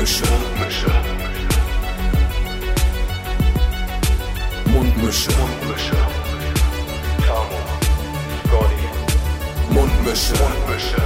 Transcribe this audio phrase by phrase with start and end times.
[0.00, 0.24] Mundmische.
[0.24, 0.90] Mundmische.
[4.72, 5.30] Mundmische.
[5.36, 5.96] Mundmische.
[7.26, 7.58] Tamo.
[8.46, 8.84] Scotty.
[9.74, 10.34] Mundmische.
[10.40, 11.02] Mundmische.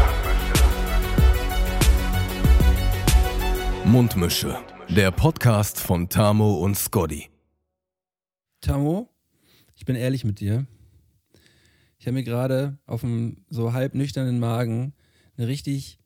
[3.85, 4.59] Mundmische.
[4.91, 7.31] Der Podcast von Tamo und Scotty.
[8.61, 9.11] Tamo,
[9.75, 10.69] ich bin ehrlich mit dir.
[11.99, 14.95] Ich habe mir gerade auf einem so halb nüchternen Magen
[15.37, 15.99] eine richtig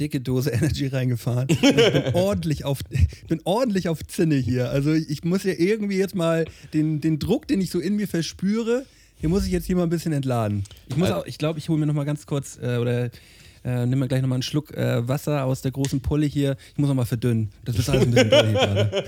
[0.00, 1.46] dicke Dose Energy reingefahren.
[1.60, 1.60] Ich
[1.92, 2.80] bin ordentlich auf,
[3.28, 4.70] bin ordentlich auf Zinne hier.
[4.70, 8.08] Also ich muss ja irgendwie jetzt mal den, den Druck, den ich so in mir
[8.08, 8.84] verspüre,
[9.22, 10.64] den muss ich jetzt hier mal ein bisschen entladen.
[10.88, 13.10] Ich muss auch, ich glaube, ich hole mir noch mal ganz kurz äh, oder
[13.62, 16.56] äh, nimm mir gleich noch mal einen Schluck äh, Wasser aus der großen Pulle hier.
[16.72, 17.50] Ich muss noch mal verdünnen.
[17.66, 19.04] Das ist alles ein bisschen doll hier gerade.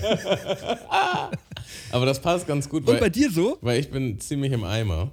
[1.91, 3.57] Aber das passt ganz gut, Und weil, bei dir so?
[3.61, 5.09] weil ich bin ziemlich im Eimer.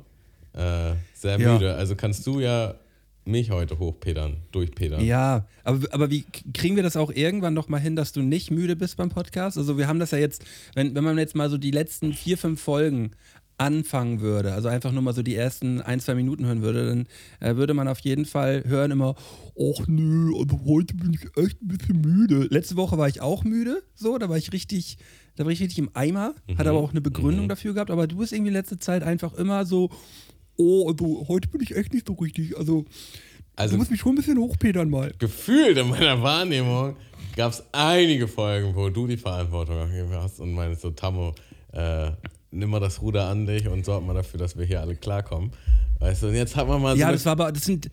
[0.53, 1.53] Äh, sehr Ja.
[1.55, 1.75] müde.
[1.75, 2.75] Also kannst du ja
[3.25, 5.05] mich heute hochpedern, durchpedern.
[5.05, 6.25] Ja, aber, aber wie
[6.55, 9.59] kriegen wir das auch irgendwann noch mal hin, dass du nicht müde bist beim Podcast?
[9.59, 10.45] Also wir haben das ja jetzt,
[10.75, 13.13] wenn, wenn man jetzt mal so die letzten vier, fünf Folgen
[13.61, 17.07] anfangen würde, also einfach nur mal so die ersten ein, zwei Minuten hören würde, dann
[17.41, 19.15] äh, würde man auf jeden Fall hören immer,
[19.55, 22.49] ach nö, also heute bin ich echt ein bisschen müde.
[22.51, 24.97] Letzte Woche war ich auch müde, so, da war ich richtig,
[25.37, 28.17] da war ich richtig im Eimer, hatte aber auch eine Begründung dafür gehabt, aber du
[28.17, 29.91] bist irgendwie letzte Zeit einfach immer so,
[30.61, 32.85] oh, also heute bin ich echt nicht so richtig, also
[33.57, 35.13] Also du musst mich schon ein bisschen hochpedern mal.
[35.19, 36.97] gefühlt in meiner Wahrnehmung
[37.37, 41.35] gab es einige Folgen, wo du die Verantwortung hast und meinst so, Tammo,
[41.73, 42.11] äh,
[42.51, 45.53] nimm mal das Ruder an dich und sorg mal dafür, dass wir hier alle klarkommen.
[46.01, 47.91] Weißt du, und jetzt hat man mal so Ja, eine, das war aber, das sind,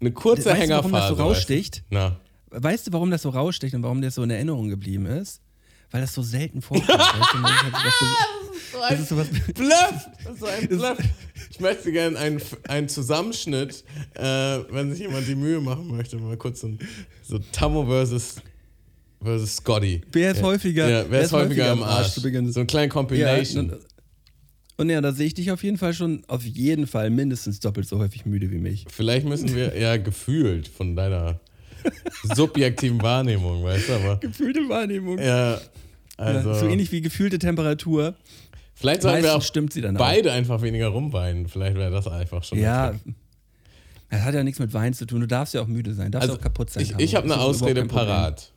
[0.00, 0.92] eine kurze weißt du, Hängerphase.
[0.92, 1.22] warum das so weißt du?
[1.24, 1.84] raussticht?
[1.90, 2.16] Na,
[2.50, 5.40] weißt du, warum das so raussticht und warum das so in Erinnerung geblieben ist?
[5.90, 6.88] Weil das so selten vorkommt.
[6.88, 7.52] weißt du, man
[8.76, 10.08] hat was- das ist sowas, Bluff!
[10.24, 10.98] Das ist so ein Bluff.
[11.50, 13.82] Ich möchte gerne einen, einen Zusammenschnitt,
[14.14, 14.22] äh,
[14.70, 16.78] wenn sich jemand die Mühe machen möchte, mal kurz so, ein-
[17.22, 18.36] so Tammo versus,
[19.22, 20.02] versus Scotty.
[20.12, 20.42] Wer ist ja.
[20.44, 22.08] häufiger- Ja, wer, ist häufiger am Arsch?
[22.12, 22.50] zu Beginn?
[22.52, 23.70] So eine kleine ja, Compilation.
[23.70, 23.78] und,
[24.78, 27.88] und ja, da sehe ich dich auf jeden Fall schon, auf jeden Fall mindestens doppelt
[27.88, 28.84] so häufig müde wie mich.
[28.90, 31.40] Vielleicht müssen wir ja gefühlt von deiner
[32.34, 35.18] subjektiven Wahrnehmung, weißt du, aber Gefühlte Wahrnehmung.
[35.18, 35.60] ja,
[36.16, 38.14] also so ähnlich wie gefühlte Temperatur.
[38.76, 40.00] Vielleicht sollten wir auch stimmt sie dann auch.
[40.00, 41.48] beide einfach weniger rumweinen.
[41.48, 42.94] Vielleicht wäre das einfach schon Ja.
[44.08, 45.20] Das hat ja nichts mit Wein zu tun.
[45.20, 46.84] Du darfst ja auch müde sein, darfst Also, auch kaputt sein.
[46.84, 48.52] ich, ich habe Das eine Ausrede parat.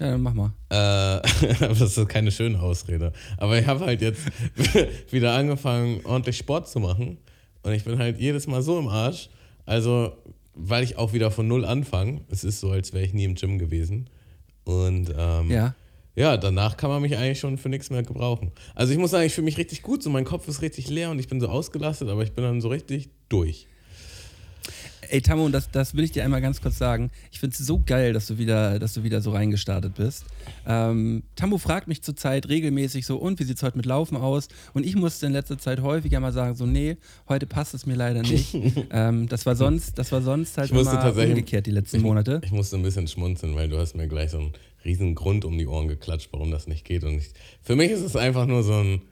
[0.00, 0.52] Ja, dann mach mal.
[0.70, 1.20] Äh,
[1.60, 3.12] das ist keine schöne Ausrede.
[3.36, 4.22] Aber ich habe halt jetzt
[5.12, 7.18] wieder angefangen, ordentlich Sport zu machen.
[7.62, 9.28] Und ich bin halt jedes Mal so im Arsch.
[9.66, 10.16] Also,
[10.54, 12.22] weil ich auch wieder von Null anfange.
[12.28, 14.08] Es ist so, als wäre ich nie im Gym gewesen.
[14.64, 15.74] Und ähm, Ja.
[16.20, 18.52] Ja, danach kann man mich eigentlich schon für nichts mehr gebrauchen.
[18.74, 20.02] Also ich muss sagen, ich fühle mich richtig gut.
[20.02, 22.60] So mein Kopf ist richtig leer und ich bin so ausgelastet, aber ich bin dann
[22.60, 23.66] so richtig durch.
[25.08, 27.10] Ey, Tammo, und das, das will ich dir einmal ganz kurz sagen.
[27.32, 30.24] Ich finde es so geil, dass du wieder, dass du wieder so reingestartet bist.
[30.66, 34.48] Ähm, Tammo fragt mich zurzeit regelmäßig so, und wie sieht es heute mit Laufen aus?
[34.74, 36.98] Und ich musste in letzter Zeit häufiger mal sagen, so, nee,
[37.28, 38.54] heute passt es mir leider nicht.
[38.90, 42.42] ähm, das war sonst, das war sonst halt Ich immer umgekehrt die letzten Monate.
[42.44, 44.52] Ich musste ein bisschen schmunzeln, weil du hast mir gleich so einen
[44.84, 47.04] riesen Grund um die Ohren geklatscht, warum das nicht geht.
[47.04, 47.30] Und ich,
[47.62, 49.02] für mich ist es einfach nur so ein,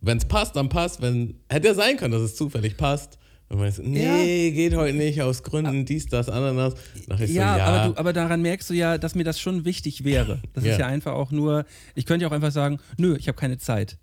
[0.00, 1.00] wenn es passt, dann passt.
[1.02, 3.18] Wenn, hätte ja sein können, dass es zufällig passt.
[3.48, 7.64] Und man ist, nee, geht heute nicht, aus Gründen dies, das, ich Ja, so, ja,
[7.64, 10.42] Aber, du, aber daran merkst du ja, dass mir das schon wichtig wäre.
[10.52, 10.72] Das Ja.
[10.72, 11.64] ist ja einfach auch nur,
[11.94, 13.98] ich könnte ja auch einfach sagen, nö, ich habe keine Zeit.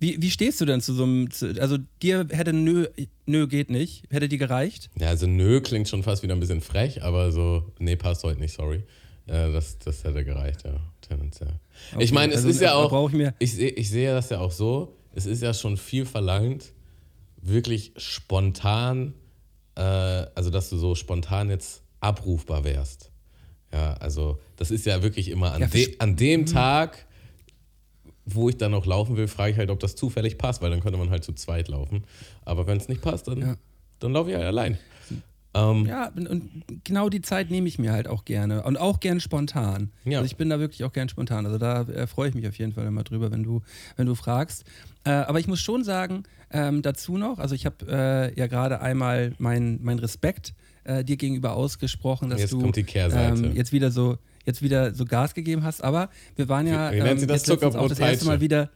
[0.00, 1.28] Wie, wie stehst du denn zu so einem,
[1.60, 2.86] also dir hätte nö,
[3.26, 4.88] nö geht nicht, hätte dir gereicht?
[4.98, 8.40] ja, also nö klingt schon fast wieder ein bisschen frech, aber so, nee, passt heute
[8.40, 8.82] nicht, sorry.
[9.26, 11.54] Äh, das, das hätte gereicht, ja, tendenziell.
[11.94, 14.40] Okay, Ich meine, es also, ist ja auch, ich mir- ich, ich sehe das ja
[14.40, 16.72] auch so, es ist ja schon viel verlangt,
[17.40, 19.14] wirklich spontan,
[19.76, 23.10] äh, also dass du so spontan jetzt abrufbar wärst.
[23.72, 27.06] Ja, also das ist ja wirklich immer an, Ja, de, an dem Tag,
[28.24, 30.80] wo ich dann noch laufen will, frage ich halt, ob das zufällig passt, weil dann
[30.80, 32.04] könnte man halt zu zweit laufen.
[32.44, 33.56] Aber wenn es nicht passt, dann, Ja.
[33.98, 34.78] dann laufe ich halt allein.
[35.54, 38.62] Ähm, Ja, und, und genau die Zeit nehme ich mir halt auch gerne.
[38.62, 39.90] Und auch gern spontan.
[40.04, 40.18] Ja.
[40.18, 41.46] Also ich bin da wirklich auch gern spontan.
[41.46, 43.62] Also da äh, freue ich mich auf jeden Fall immer drüber, wenn du,
[43.96, 44.64] wenn du fragst.
[45.04, 48.80] Äh, aber ich muss schon sagen, ähm, dazu noch, also ich habe äh, ja gerade
[48.80, 50.54] einmal meinen mein Respekt
[50.84, 55.34] äh, dir gegenüber ausgesprochen, dass Jetzt du ähm, jetzt wieder so jetzt wieder so Gas
[55.34, 55.82] gegeben hast.
[55.82, 57.46] Aber wir waren ja nennt sie das?
[57.46, 58.26] jetzt auch das erste.
[58.26, 58.70] Mal wieder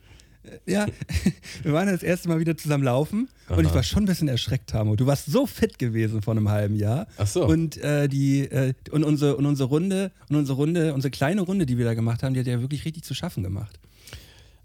[0.66, 0.86] ja,
[1.62, 4.70] wir waren das erste Mal wieder zusammen laufen und ich war schon ein bisschen erschreckt,
[4.70, 4.96] Tamo.
[4.96, 7.06] Du warst so fit gewesen vor einem halben Jahr.
[7.16, 7.46] Ach so.
[7.46, 11.66] Und äh, die äh, und unsere und unsere Runde und unsere Runde, unsere kleine Runde,
[11.66, 13.78] die wir da gemacht haben, die hat ja wirklich richtig zu schaffen gemacht.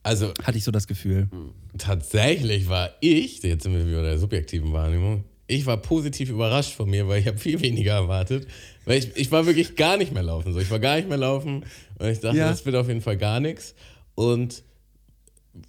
[0.03, 1.29] Also Hatte ich so das Gefühl.
[1.77, 6.73] tatsächlich war ich, jetzt sind wir wieder bei der subjektiven Wahrnehmung, ich war positiv überrascht
[6.73, 8.47] von mir, weil ich habe viel weniger erwartet.
[8.85, 10.53] Weil ich, ich war wirklich gar nicht mehr laufen.
[10.53, 10.59] So.
[10.59, 11.65] Ich war gar nicht mehr laufen
[11.99, 12.49] und ich dachte, Ja.
[12.49, 13.75] das wird auf jeden Fall gar nichts.
[14.15, 14.63] Und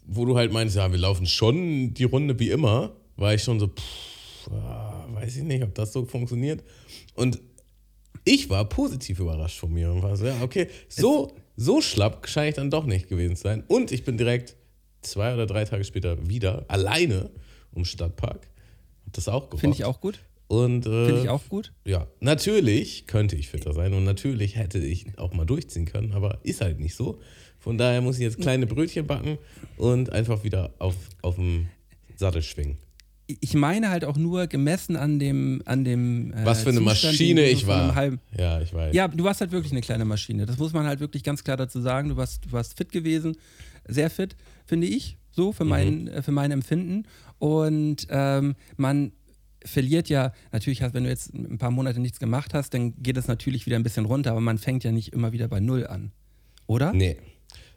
[0.07, 3.59] wo du halt meinst, ja, wir laufen schon die Runde wie immer, war ich schon
[3.61, 6.63] so, pff, ah, weiß ich nicht, ob das so funktioniert.
[7.15, 7.41] Und
[8.25, 12.51] ich war positiv überrascht von mir und war so, ja, okay, so, so schlapp scheine
[12.51, 13.65] ich dann doch nicht gewesen zu sein.
[13.67, 14.57] Und ich bin direkt
[15.03, 17.31] zwei oder drei Tage später wieder alleine
[17.73, 18.49] um Stadtpark.
[19.07, 19.61] Hab das auch gerockt.
[19.61, 20.21] Finde ich auch gut.
[20.49, 21.73] Und, äh, Finde ich auch gut.
[21.85, 26.41] Ja, natürlich könnte ich fitter sein und natürlich hätte ich auch mal durchziehen können, aber
[26.43, 27.21] ist halt nicht so.
[27.63, 29.39] Von daher muss ich jetzt kleine Brötchen backen
[29.77, 31.69] und einfach wieder auf, auf dem
[32.17, 32.77] Sattel schwingen.
[33.41, 36.33] Ich meine halt auch nur gemessen an dem, an dem.
[36.35, 37.95] äh, Was für eine Zustand, Maschine ich war.
[37.95, 38.95] halben- Ja, ich weiß.
[38.95, 40.45] Ja, du warst halt wirklich eine kleine Maschine.
[40.45, 42.09] Das muss man halt wirklich ganz klar dazu sagen.
[42.11, 43.37] Du warst, du warst fit gewesen,
[43.89, 44.37] sehr fit,
[44.67, 47.05] finde ich, so für, mein, äh, für mein Empfinden.
[47.39, 49.13] Und ähm, man
[49.65, 53.29] verliert ja, natürlich, wenn du jetzt ein paar Monate nichts gemacht hast, dann geht es
[53.29, 56.11] natürlich wieder ein bisschen runter, aber man fängt ja nicht immer wieder bei Null an.
[56.67, 56.93] Oder?
[56.93, 57.17] Nee.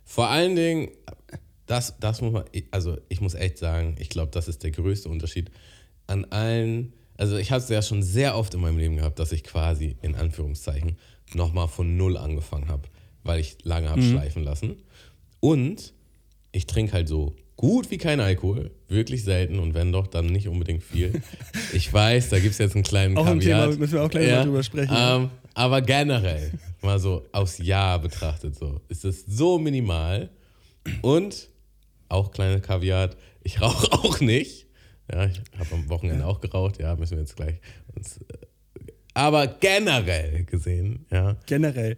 [0.06, 0.90] Vor allen Dingen,
[1.66, 5.10] das, das muss man, also ich muss echt sagen, ich glaube, das ist der größte
[5.10, 5.52] Unterschied
[6.08, 6.94] an allen.
[7.18, 9.98] Also ich habe es ja schon sehr oft in meinem Leben gehabt, dass ich quasi
[10.02, 10.98] in Anführungszeichen
[11.34, 12.84] nochmal von Null angefangen habe,
[13.24, 14.78] weil ich lange habe schleifen lassen.
[15.40, 15.94] Und
[16.52, 20.48] ich trinke halt so gut wie kein Alkohol, wirklich selten und wenn doch, dann nicht
[20.48, 21.22] unbedingt viel.
[21.74, 23.40] Ich weiß, da gibt es jetzt einen kleinen Auch ein.
[23.40, 24.96] Thema, müssen wir auch gleich mal drüber sprechen.
[24.96, 26.52] Ähm, aber generell,
[26.86, 30.30] mal so aufs Jahr betrachtet, so ist es so minimal
[31.02, 31.50] und
[32.10, 33.10] auch kleine Kaviar.
[33.44, 34.68] Ich rauche auch nicht.
[35.12, 36.80] Ja, ich habe am Wochenende auch geraucht.
[36.80, 37.60] Ja, müssen wir jetzt gleich
[37.96, 38.18] uns.
[38.18, 38.24] äh,
[39.14, 41.98] Aber generell gesehen, ja, Generell.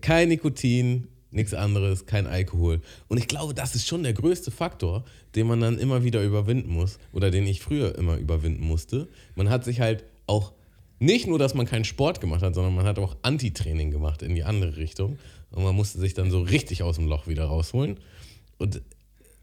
[0.00, 2.80] kein Nikotin, nichts anderes, kein Alkohol.
[3.08, 6.70] Und ich glaube, das ist schon der größte Faktor, den man dann immer wieder überwinden
[6.72, 9.08] muss oder den ich früher immer überwinden musste.
[9.34, 10.52] Man hat sich halt auch
[11.02, 14.34] nicht nur, dass man keinen Sport gemacht hat, sondern man hat auch Anti-Training gemacht in
[14.34, 15.18] die andere Richtung.
[15.50, 17.98] Und man musste sich dann so richtig aus dem Loch wieder rausholen.
[18.58, 18.80] Und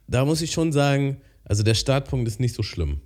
[0.08, 3.02] da muss ich schon sagen, also der Startpunkt ist nicht so schlimm.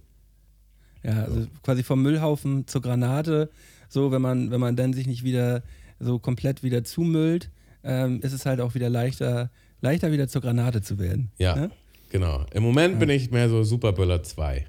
[1.03, 3.49] Ja, also quasi vom Müllhaufen zur Granate.
[3.89, 5.63] So, wenn man, wenn man dann sich nicht wieder
[5.99, 7.49] so komplett wieder zumüllt,
[7.83, 9.49] ähm, ist es halt auch wieder leichter,
[9.81, 11.31] leichter wieder zur Granate zu werden.
[11.37, 11.71] Ja, Ne?
[12.09, 12.45] genau.
[12.53, 14.65] Im Moment bin ich mehr so Superböller 2.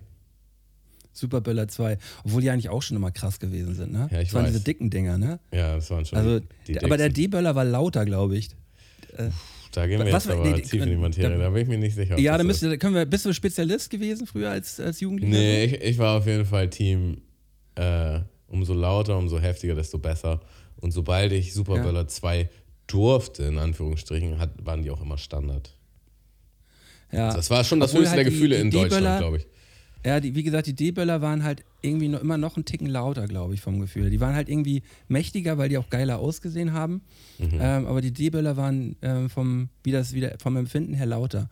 [1.15, 1.97] Superböller 2.
[2.25, 4.09] Obwohl die eigentlich auch schon immer krass gewesen sind, ne?
[4.11, 4.53] Ja, ich das waren weiß.
[4.53, 5.41] diese dicken Dinger, ne?
[5.53, 7.09] Ja, das waren schon Also, die aber der.
[7.09, 8.51] D-Böller war lauter, glaube ich.
[9.73, 11.51] Da gehen wir Was jetzt war- aber nee, die- tief in die Materie, da- da
[11.51, 12.19] bin ich mir nicht sicher.
[12.19, 15.33] Ja, da so müsste, da können wir, bist du Spezialist gewesen früher als, als Jugendlicher?
[15.33, 17.23] Nee, ich, ich war auf jeden Fall Team,
[17.77, 20.41] äh, umso lauter, umso heftiger, desto besser.
[20.77, 22.49] Und sobald ich Superböller 2
[22.87, 25.77] durfte, in Anführungsstrichen, hat, waren die auch immer Standard.
[27.13, 27.33] Ja.
[27.35, 29.47] Das war schon das Obwohl höchste halt der die- Gefühle die in Deutschland, glaube ich.
[30.05, 33.27] Ja, die, wie gesagt, die D-Böller waren halt irgendwie noch, immer noch einen Ticken lauter,
[33.27, 34.11] glaube ich, vom Gefühl.
[34.11, 37.03] Die waren halt irgendwie mächtiger, weil die auch geiler ausgesehen haben.
[37.39, 37.59] Mhm.
[37.59, 41.49] Ähm, aber die D-Böller waren ähm, vom, wie das wieder, vom Empfinden her lauter.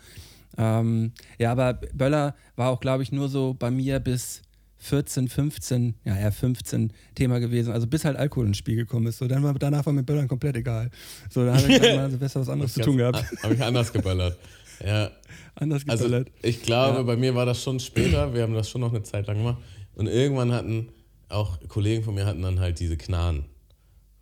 [0.58, 4.42] Ähm, ja, aber Böller war auch, glaube ich, nur so bei mir bis
[4.82, 7.72] 14, 15, ja, eher 15 Thema gewesen.
[7.72, 9.18] Also bis halt Alkohol ins Spiel gekommen ist.
[9.18, 10.90] So, dann war, danach war mir Böllern komplett egal.
[11.30, 13.24] So, da habe ich dann mal besser was anderes zu tun gehabt.
[13.42, 14.36] Habe ich anders geböllert.
[14.84, 15.10] Ja,
[15.54, 16.30] Anders also geböllert.
[16.42, 17.02] ich glaube, Ja.
[17.02, 18.32] bei mir war das schon später.
[18.34, 19.58] Wir haben das schon noch eine Zeit lang gemacht.
[19.94, 20.88] Und irgendwann hatten
[21.28, 23.44] auch Kollegen von mir hatten dann halt diese Knarren.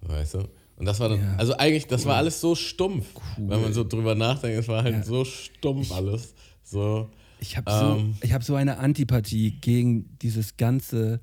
[0.03, 0.49] Weißt du?
[0.77, 1.37] Und das war dann, Ja.
[1.37, 3.07] also eigentlich, das war alles so stumpf.
[3.37, 5.03] Wenn man so drüber nachdenkt, es war halt Ja.
[5.03, 6.35] so stumpf alles.
[6.63, 7.11] So.
[7.41, 8.15] Ich habe so, Ähm.
[8.23, 11.21] ich hab so eine Antipathie gegen dieses ganze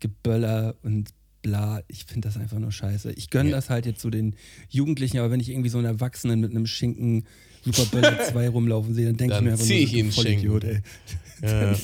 [0.00, 1.10] Geböller und
[1.42, 1.80] bla.
[1.88, 3.12] Ich finde das einfach nur scheiße.
[3.12, 3.56] Ich gönne Ja.
[3.56, 4.34] das halt jetzt so den
[4.68, 7.24] Jugendlichen, aber wenn ich irgendwie so einen Erwachsenen mit einem Schinken
[7.72, 10.80] Superböller 2 rumlaufen sehe, dann denke ich mir einfach zieh ich ihn Vollidiot, ey.
[11.42, 11.74] Ja.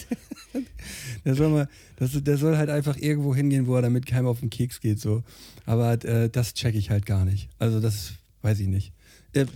[1.25, 4.41] Der soll, mal, das, der soll halt einfach irgendwo hingehen, wo er damit keinem auf
[4.41, 4.99] den Keks geht.
[4.99, 5.23] So.
[5.67, 7.49] Aber äh, das checke ich halt gar nicht.
[7.59, 8.93] Also das weiß ich nicht.
[9.35, 9.47] Äh,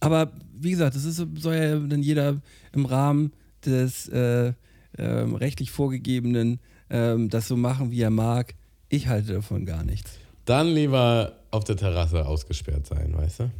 [0.00, 2.40] aber wie gesagt, das ist, so- soll ja dann jeder
[2.72, 3.32] im Rahmen
[3.64, 4.52] des äh,
[4.98, 6.58] ähm, rechtlich vorgegebenen
[6.90, 8.54] ähm, das so machen, wie er mag.
[8.88, 10.12] Ich halte davon gar nichts.
[10.44, 13.50] Dann lieber auf der Terrasse ausgesperrt sein, weißt du?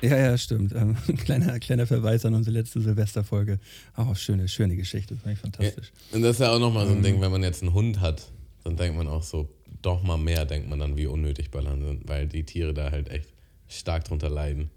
[0.00, 0.72] Ja, ja, stimmt.
[0.74, 3.58] Ähm, kleiner, kleiner Verweis an unsere letzte Silvesterfolge.
[3.94, 5.16] Auch schöne, schöne Geschichte.
[5.16, 5.92] Fand ich fantastisch.
[6.12, 6.90] Und das ist ja auch nochmal Ähm.
[6.90, 8.30] so ein Ding, wenn man jetzt einen Hund hat,
[8.64, 9.48] dann denkt man auch so,
[9.82, 13.08] doch mal mehr denkt man dann, wie unnötig Böllern sind, weil die Tiere da halt
[13.10, 13.28] echt
[13.68, 14.70] stark drunter leiden.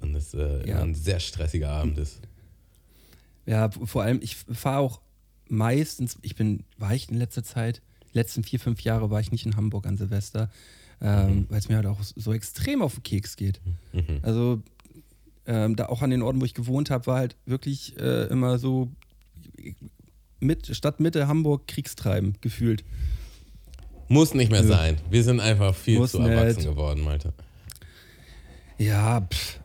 [0.00, 0.80] Und es äh, Ja.
[0.82, 2.20] ein sehr stressiger Abend ist.
[3.46, 5.00] Ja, vor allem, ich fahre auch
[5.48, 9.44] meistens, ich bin, war ich in letzter Zeit, letzten vier, fünf Jahre war ich nicht
[9.46, 10.50] in Hamburg an Silvester,
[11.02, 13.60] ähm, weil es mir halt auch so extrem auf den Keks geht.
[13.92, 14.20] Mhm.
[14.22, 14.62] Also
[15.46, 18.58] ähm, da auch an den Orten, wo ich gewohnt habe, war halt wirklich äh, immer
[18.58, 18.88] so
[20.38, 22.84] mit, Stadtmitte Hamburg Kriegstreiben gefühlt.
[24.08, 24.68] Muss nicht mehr Nö.
[24.68, 24.98] sein.
[25.10, 26.30] Wir sind einfach viel Muss zu nicht.
[26.30, 27.32] erwachsen geworden, Malte.
[28.78, 29.58] Ja, pff,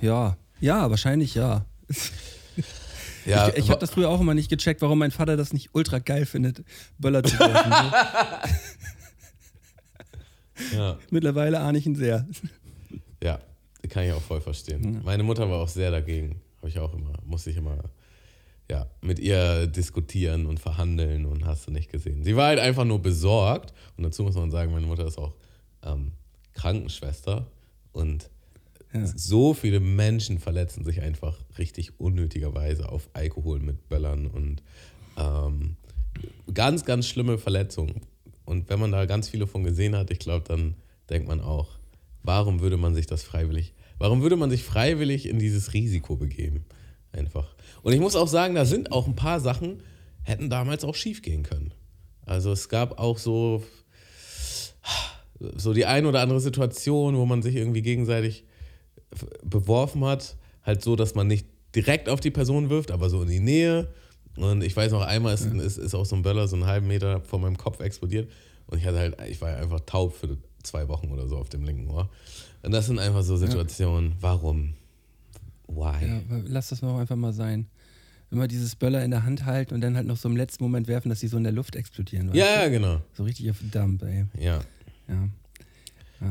[0.00, 1.64] ja, ja, wahrscheinlich ja.
[3.24, 5.70] Ja, ich ich habe das früher auch immer nicht gecheckt, warum mein Vater das nicht
[5.72, 6.62] ultra geil findet,
[6.96, 7.72] Böller zu werfen.
[10.74, 12.26] ja, Mittlerweile ahne ich ihn sehr.
[13.22, 13.40] ja,
[13.88, 15.00] kann ich auch voll verstehen.
[15.04, 16.40] Meine Mutter war auch sehr dagegen.
[16.58, 17.78] Habe ich auch immer, musste ich immer
[18.70, 22.24] ja, mit ihr diskutieren und verhandeln und hast du nicht gesehen.
[22.24, 25.34] Sie war halt einfach nur besorgt und dazu muss man sagen, meine Mutter ist auch
[25.84, 26.12] ähm,
[26.54, 27.46] Krankenschwester
[27.92, 28.28] und
[28.92, 29.06] Ja.
[29.06, 34.62] so viele Menschen verletzen sich einfach richtig unnötigerweise auf Alkohol mit Böllern und
[35.16, 35.76] ähm,
[36.52, 38.00] ganz, ganz schlimme Verletzungen.
[38.46, 40.76] Und wenn man da ganz viele von gesehen hat, ich glaube, dann
[41.10, 41.68] denkt man auch,
[42.22, 46.64] warum würde man sich das freiwillig, warum würde man sich freiwillig in dieses Risiko begeben?
[47.12, 47.54] Einfach.
[47.82, 49.82] Und ich muss auch sagen, da sind auch ein paar Sachen,
[50.22, 51.72] hätten damals auch schief gehen können.
[52.24, 53.62] Also es gab auch so,
[55.38, 58.44] so die ein oder andere Situation, wo man sich irgendwie gegenseitig
[59.42, 63.28] beworfen hat, halt so, dass man nicht direkt auf die Person wirft, aber so in
[63.28, 63.88] die Nähe.
[64.36, 66.86] Und ich weiß noch, einmal ist, ist, ist auch so ein Böller so einen halben
[66.86, 68.30] Meter vor meinem Kopf explodiert.
[68.66, 71.64] Und ich hatte halt, ich war einfach taub für zwei Wochen oder so auf dem
[71.64, 72.10] linken Ohr.
[72.62, 74.74] Und das sind einfach so Situationen, warum?
[75.68, 76.06] Why?
[76.06, 77.66] Ja, lass das doch einfach mal sein.
[78.30, 80.88] Immer dieses Böller in der Hand halten und dann halt noch so im letzten Moment
[80.88, 82.34] werfen, dass die so in der Luft explodieren.
[82.34, 82.70] Ja, du?
[82.72, 83.00] genau.
[83.12, 84.26] So richtig auf Dump, ey.
[84.38, 84.60] Ja.
[85.08, 85.28] Ja.
[86.20, 86.28] Ja.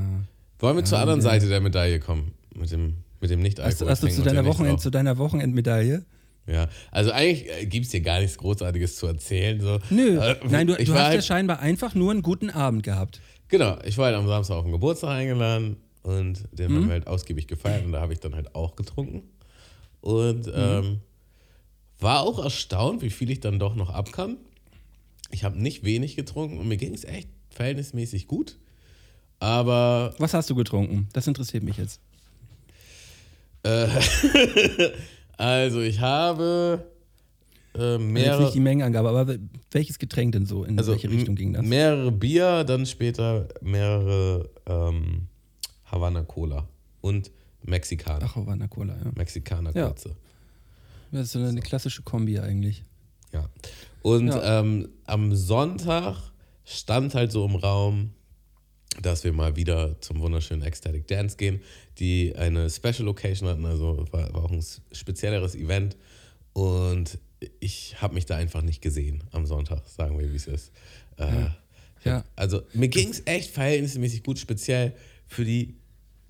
[0.60, 1.30] Wollen wir zur Ja, anderen ja.
[1.30, 2.34] Seite der Medaille kommen?
[2.54, 6.04] Mit dem, mit dem nicht Hast, hast du zu deiner, Wochenend, zu deiner Wochenendmedaille?
[6.48, 9.60] Ja, also eigentlich äh, gibt es hier gar nichts Großartiges zu erzählen.
[9.60, 9.80] So.
[9.90, 10.20] Nö.
[10.20, 13.20] Äh, Nein, du, du hast ja halt, scheinbar einfach nur einen guten Abend gehabt.
[13.48, 16.76] Genau, ich war halt am Samstag auf den Geburtstag eingeladen und den Mhm.
[16.76, 19.24] haben wir halt ausgiebig gefeiert und da habe ich dann halt auch getrunken.
[20.02, 20.54] Und Mhm.
[20.56, 21.00] ähm,
[22.00, 24.38] war auch erstaunt, wie viel ich dann doch noch ab kann.
[25.32, 28.58] Ich habe nicht wenig getrunken und mir ging es echt verhältnismäßig gut.
[29.40, 31.10] Aber Was hast du getrunken?
[31.14, 32.00] Das interessiert mich jetzt.
[35.38, 36.86] also ich habe
[37.76, 39.36] äh, Jetzt mehrere, nicht die Mengenangabe, aber
[39.72, 40.64] welches Getränk denn so?
[40.64, 41.66] In also welche Richtung ging das?
[41.66, 45.28] mehrere Bier, dann später mehrere ähm,
[45.86, 46.68] Havana Cola
[47.02, 47.32] und
[47.64, 48.26] Mexikaner.
[48.30, 49.12] Ach, Havana Cola, ja.
[49.16, 49.88] Mexikaner Ja.
[49.88, 50.16] kurze.
[51.12, 52.84] Das ist so eine klassische Kombi eigentlich.
[53.34, 53.50] Ja.
[54.02, 54.60] Und Ja.
[54.60, 56.18] Ähm, am Sonntag
[56.64, 58.12] stand halt so im Raum,
[59.02, 61.62] dass wir mal wieder zum wunderschönen Ecstatic Dance gehen,
[62.00, 65.98] die eine Special Location hatten, also war, war auch ein spezielleres Event.
[66.54, 67.18] Und
[67.60, 70.72] ich habe mich da einfach nicht gesehen am Sonntag, sagen wir, wie es ist.
[71.18, 71.26] Äh,
[72.04, 72.24] Ja.
[72.36, 74.94] also mir ging es echt verhältnismäßig gut, speziell
[75.26, 75.76] für die,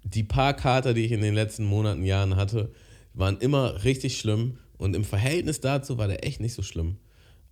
[0.03, 2.71] die paar Kater, die ich in den letzten Monaten, Jahren hatte,
[3.13, 4.57] waren immer richtig schlimm.
[4.77, 6.97] Und im Verhältnis dazu war der echt nicht so schlimm.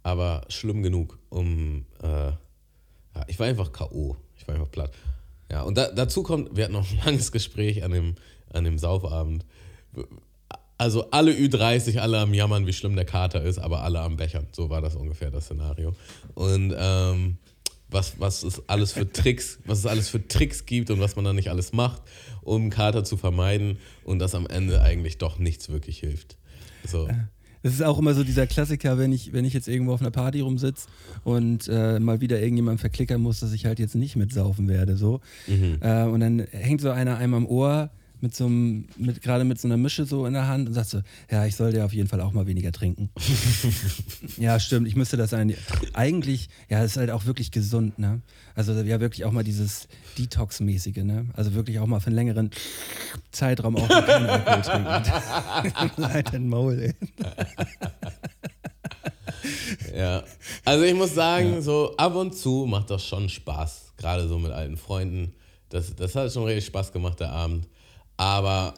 [0.03, 1.85] Aber schlimm genug, um.
[2.01, 2.07] Äh,
[3.15, 4.17] ja, ich war einfach K.O.
[4.37, 4.91] Ich war einfach platt.
[5.51, 8.15] Ja, und da, dazu kommt, wir hatten noch ein langes Gespräch an dem,
[8.51, 9.45] an dem Saufabend.
[10.77, 14.47] Also alle Ü30, alle am Jammern, wie schlimm der Kater ist, aber alle am Bechern.
[14.51, 15.95] So war das ungefähr das Szenario.
[16.33, 17.37] Und ähm,
[17.89, 21.25] was, was es alles für Tricks, was es alles für Tricks gibt und was man
[21.25, 22.01] dann nicht alles macht,
[22.41, 26.37] um Kater zu vermeiden und dass am Ende eigentlich doch nichts wirklich hilft.
[26.85, 27.07] So.
[27.63, 30.11] Das ist auch immer so dieser Klassiker, wenn ich, wenn ich jetzt irgendwo auf einer
[30.11, 30.87] Party rumsitze
[31.23, 34.97] und äh, mal wieder irgendjemand verklickern muss, dass ich halt jetzt nicht mitsaufen werde.
[34.97, 35.21] So.
[35.79, 37.89] Äh, und dann hängt so einer einem am Ohr
[38.23, 40.87] mit so einem, mit, gerade mit so einer Mische so in der Hand und sagt
[40.87, 43.09] so, ja, ich sollte ja auf jeden Fall auch mal weniger trinken.
[44.37, 45.53] ja, stimmt, ich müsste das ein.
[45.91, 48.21] Eigentlich, ja, ist halt auch wirklich gesund, ne?
[48.55, 51.25] Also ja, wirklich auch mal dieses Detox-mäßige, ne?
[51.33, 52.51] Also wirklich auch mal für einen längeren
[53.31, 54.61] Zeitraum auch mal keinen Alkohol
[55.83, 56.03] trinken.
[56.13, 56.93] halt den Maul, ey.
[59.93, 60.23] Ja,
[60.63, 64.53] also ich muss sagen, so ab und zu macht das schon Spaß, gerade so mit
[64.53, 65.33] alten Freunden.
[65.67, 67.67] Das, das hat schon richtig Spaß gemacht, der Abend.
[68.23, 68.75] Aber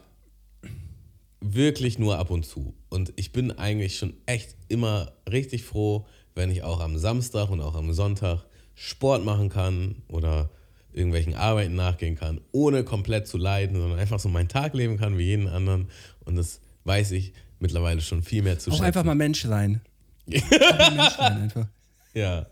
[1.39, 2.73] wirklich nur ab und zu.
[2.89, 7.61] Und ich bin eigentlich schon echt immer richtig froh, wenn ich auch am Samstag und
[7.61, 10.49] auch am Sonntag Sport machen kann oder
[10.93, 15.19] irgendwelchen Arbeiten nachgehen kann, ohne komplett zu leiden, sondern einfach so meinen Tag leben kann
[15.19, 15.89] wie jeden anderen.
[16.23, 18.85] Und das weiß ich mittlerweile schon viel mehr zu Auch schätzen.
[18.85, 19.81] einfach mal Mensch sein.
[20.33, 21.67] Auch mal Mensch sein einfach.
[22.15, 22.47] Ja.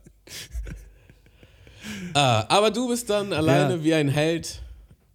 [2.13, 3.83] ah, aber du bist dann alleine Ja.
[3.83, 4.62] wie ein Held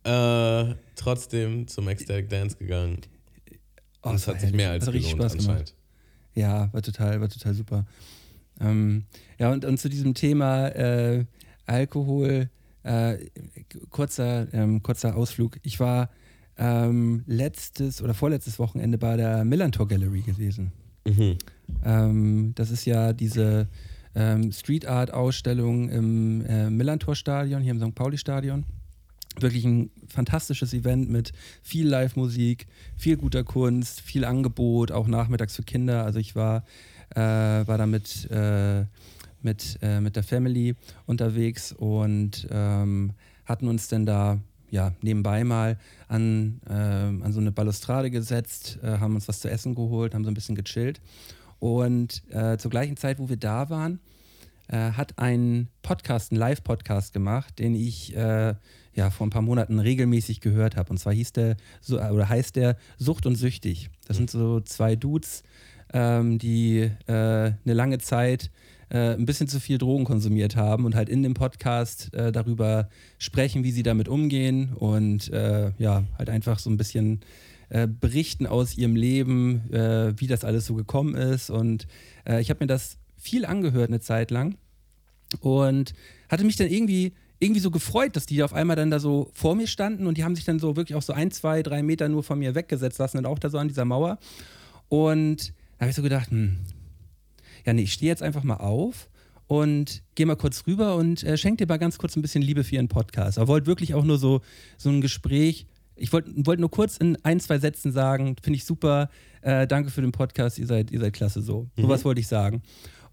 [0.08, 2.98] äh, trotzdem zum Ecstatic Dance gegangen.
[4.02, 5.74] Oh, Und es hat sich mehr als Hat richtig gelohnt Spaß gemacht.
[6.34, 7.86] Ja, war total, war total super.
[8.60, 9.04] Ähm,
[9.38, 11.24] ja, und, und zu diesem Thema äh,
[11.66, 12.48] Alkohol,
[12.82, 13.18] äh,
[13.90, 15.58] kurzer, ähm, kurzer Ausflug.
[15.62, 16.10] Ich war
[16.56, 20.72] ähm, letztes oder vorletztes Wochenende bei der Millantor Gallery gewesen.
[21.84, 23.68] Ähm, das ist ja diese
[24.14, 27.94] ähm, Street Art Ausstellung im äh, Millantor Stadion, hier im St.
[27.94, 28.64] Pauli Stadion.
[29.40, 32.66] Wirklich ein fantastisches Event mit viel Live-Musik,
[32.96, 36.04] viel guter Kunst, viel Angebot, auch nachmittags für Kinder.
[36.04, 36.64] Also ich war,
[37.14, 38.84] äh, war da mit, äh,
[39.42, 40.74] mit, äh, mit der Family
[41.06, 43.12] unterwegs und ähm,
[43.44, 44.40] hatten uns dann da
[44.70, 45.78] ja, nebenbei mal
[46.08, 50.24] an, äh, an so eine Balustrade gesetzt, äh, haben uns was zu essen geholt, haben
[50.24, 51.00] so ein bisschen gechillt.
[51.58, 54.00] Und äh, zur gleichen Zeit, wo wir da waren,
[54.68, 58.54] äh, hat ein Podcast, ein Live-Podcast gemacht, den ich äh,
[58.98, 60.90] ja vor ein paar Monaten regelmäßig gehört habe.
[60.90, 63.88] Und zwar hieß der so, oder heißt der Sucht und Süchtig.
[64.06, 65.42] Das sind so zwei Dudes,
[65.94, 68.50] ähm, die äh, eine lange Zeit
[68.90, 72.88] äh, ein bisschen zu viel Drogen konsumiert haben und halt in dem Podcast äh, darüber
[73.18, 77.20] sprechen, wie sie damit umgehen und äh, ja, halt einfach so ein bisschen
[77.70, 81.50] äh, berichten aus ihrem Leben, äh, wie das alles so gekommen ist.
[81.50, 81.86] Und
[82.26, 84.56] äh, ich habe mir das viel angehört eine Zeit lang
[85.40, 85.92] und
[86.28, 89.54] hatte mich dann irgendwie irgendwie so gefreut, dass die auf einmal dann da so vor
[89.54, 92.08] mir standen und die haben sich dann so wirklich auch so ein, zwei, drei Meter
[92.08, 94.18] nur von mir weggesetzt lassen und auch da so an dieser Mauer.
[94.88, 96.58] Und da habe ich so gedacht, hm,
[97.64, 99.08] ja, nee, ich stehe jetzt einfach mal auf
[99.46, 102.64] und gehe mal kurz rüber und äh, schenke dir mal ganz kurz ein bisschen Liebe
[102.64, 103.38] für Ihren Podcast.
[103.38, 104.40] Aber wollte wirklich auch nur so,
[104.76, 105.66] so ein Gespräch.
[105.94, 109.10] Ich wollte wollt nur kurz in ein, zwei Sätzen sagen, finde ich super,
[109.42, 111.68] äh, danke für den Podcast, ihr seid, ihr seid klasse so.
[111.76, 111.82] Mhm.
[111.82, 112.62] Sowas wollte ich sagen.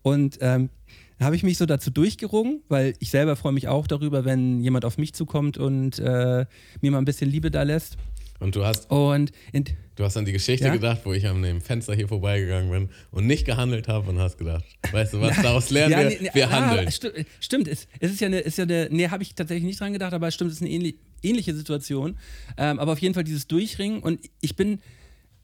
[0.01, 0.69] Und ähm,
[1.17, 4.59] da habe ich mich so dazu durchgerungen, weil ich selber freue mich auch darüber, wenn
[4.59, 6.45] jemand auf mich zukommt und äh,
[6.81, 7.97] mir mal ein bisschen Liebe da lässt.
[8.39, 9.63] Und du hast, Und in,
[9.95, 10.73] du hast an die Geschichte Ja?
[10.73, 14.37] gedacht, wo ich an dem Fenster hier vorbeigegangen bin und nicht gehandelt habe und hast
[14.37, 16.91] gedacht, weißt du was, daraus lernen Ja, wir, nee, nee, wir ah, handeln.
[16.91, 17.07] sti
[17.39, 19.93] stimmt, es, es ist ja eine, ist ja eine, nee, habe ich tatsächlich nicht dran
[19.93, 22.17] gedacht, aber es stimmt, es ist eine ähnlich, ähnliche Situation.
[22.57, 24.79] Ähm, aber auf jeden Fall dieses Durchringen und ich bin,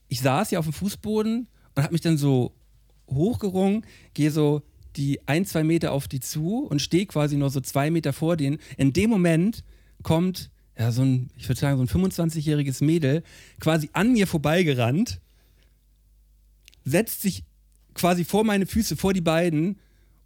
[0.10, 2.52] ich saß ja auf dem Fußboden und habe mich dann so
[3.10, 4.64] hochgerungen, gehe so
[4.96, 8.38] die ein, zwei Meter auf die zu und stehe quasi nur so zwei Meter vor
[8.38, 8.60] denen.
[8.78, 9.64] In dem Moment
[10.04, 13.24] kommt ja so ein, ich würde sagen, so ein 25-jähriges Mädel
[13.60, 15.20] quasi an mir vorbeigerannt,
[16.84, 17.44] setzt sich
[17.94, 19.78] quasi vor meine Füße, vor die beiden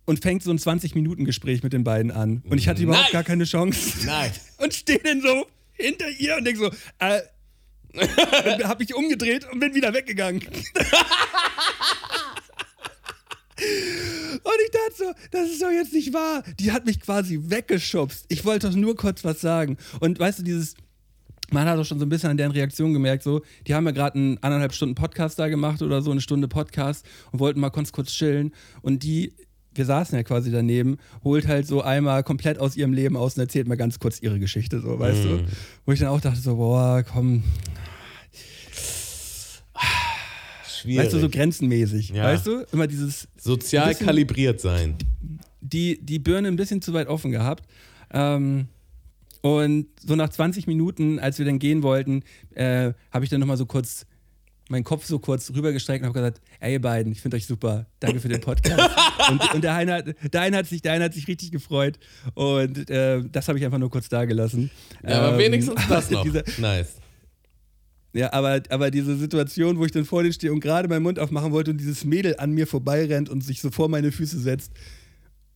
[0.05, 2.43] und fängt so ein 20-Minuten-Gespräch mit den beiden an.
[2.47, 3.11] Und ich hatte überhaupt Nice.
[3.13, 4.05] gar keine Chance.
[4.05, 4.31] Nein.
[4.57, 7.19] Und stehe dann so hinter ihr und denke so, äh,
[8.63, 10.41] hab mich umgedreht und bin wieder weggegangen.
[13.57, 16.43] Und ich dachte so, das ist doch jetzt nicht wahr.
[16.59, 18.25] Die hat mich quasi weggeschubst.
[18.27, 19.77] Ich wollte doch nur kurz was sagen.
[19.99, 20.75] Und weißt du, dieses,
[21.51, 23.91] man hat auch schon so ein bisschen an deren Reaktion gemerkt, so, die haben ja
[23.91, 27.69] gerade einen anderthalb Stunden Podcast da gemacht oder so, eine Stunde Podcast und wollten mal
[27.69, 28.51] kurz kurz chillen.
[28.81, 29.33] Und die,
[29.73, 33.41] wir saßen ja quasi daneben, holt halt so einmal komplett aus ihrem Leben aus und
[33.41, 35.45] erzählt mal ganz kurz ihre Geschichte, so, weißt du?
[35.85, 37.43] Wo ich dann auch dachte, so, boah, komm,
[40.85, 41.05] Schwierig.
[41.05, 42.23] weißt du, so grenzenmäßig, Ja.
[42.23, 42.65] weißt du?
[42.71, 44.95] Immer dieses Sozial bisschen- kalibriert sein.
[45.61, 47.65] die, die Birne ein bisschen zu weit offen gehabt.
[48.13, 48.67] Ähm,
[49.41, 52.23] und so nach 20 Minuten, als wir dann gehen wollten,
[52.55, 54.05] äh, habe ich dann nochmal so kurz
[54.69, 57.85] meinen Kopf so kurz rübergestreckt und habe gesagt, ey ihr beiden, ich finde euch super,
[57.99, 58.89] danke für den Podcast.
[59.29, 61.99] und, und der, eine hat, der, eine hat sich, der eine hat sich richtig gefreut
[62.33, 64.71] und äh, das habe ich einfach nur kurz da gelassen.
[65.07, 66.23] Ja, aber Ähm, wenigstens das noch.
[66.23, 66.95] Diese, nice.
[68.15, 71.19] Ja, aber, aber diese Situation, wo ich dann vor denen stehe und gerade meinen Mund
[71.19, 74.71] aufmachen wollte und dieses Mädel an mir vorbeirennt und sich so vor meine Füße setzt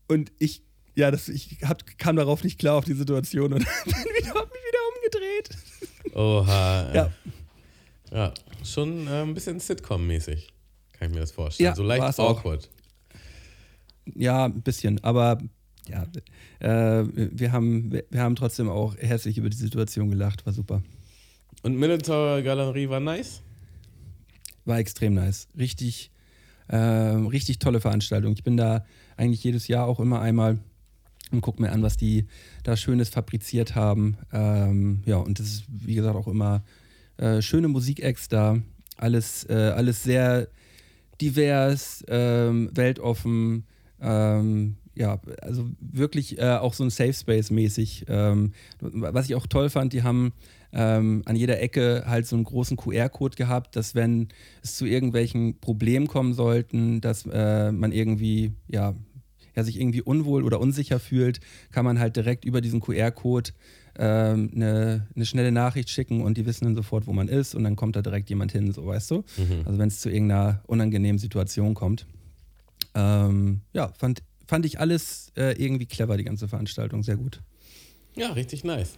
[0.10, 0.62] und ich,
[0.94, 4.52] ja, das, ich hab, kam darauf nicht klar auf die Situation und bin wieder, hab
[4.52, 6.16] mich wieder umgedreht.
[6.16, 6.94] Oha.
[6.94, 7.12] Ja.
[8.12, 8.34] Ja,
[8.66, 10.48] schon äh, ein bisschen Sitcom-mäßig.
[10.94, 11.70] Kann ich mir das vorstellen.
[11.70, 12.40] Ja, so leicht war's auch.
[12.40, 12.70] awkward.
[14.16, 15.38] Ja, ein bisschen, aber
[15.88, 16.08] ja,
[16.60, 20.84] äh, wir, haben, wir haben trotzdem auch herzlich über die Situation gelacht, war super.
[21.62, 23.42] Und Millentor Galerie war nice?
[24.66, 25.48] War extrem nice.
[25.58, 26.12] Richtig,
[26.70, 28.34] ähm, richtig tolle Veranstaltung.
[28.34, 28.86] Ich bin da
[29.18, 30.60] eigentlich jedes Jahr auch immer einmal
[31.32, 32.28] und gucke mir an, was die
[32.64, 34.18] da Schönes fabriziert haben.
[34.32, 36.64] Ähm, ja, und das ist, wie gesagt, auch immer
[37.18, 38.58] äh, schöne Musikacts da.
[38.98, 40.48] Alles, äh, alles sehr
[41.22, 43.66] divers, ähm, weltoffen.
[44.02, 48.06] Ähm, ja, also wirklich äh, auch so ein Safe Space mäßig.
[48.10, 50.34] Ähm, was ich auch toll fand, die haben
[50.74, 54.28] ähm, an jeder Ecke halt so einen großen QR-Code gehabt, dass wenn
[54.62, 58.94] es zu irgendwelchen Problemen kommen sollten, dass äh, man irgendwie, ja,
[59.56, 61.40] ja, sich irgendwie unwohl oder unsicher fühlt,
[61.72, 63.52] kann man halt direkt über diesen QR-Code
[63.98, 67.64] ähm, eine, eine schnelle Nachricht schicken und die wissen dann sofort, wo man ist und
[67.64, 69.24] dann kommt da direkt jemand hin, so weißt du.
[69.66, 72.06] Also wenn es zu irgendeiner unangenehmen Situation kommt.
[72.96, 77.42] Ähm, ja, fand, fand ich alles äh, irgendwie clever, die ganze Veranstaltung, sehr gut.
[78.16, 78.96] Ja, richtig nice.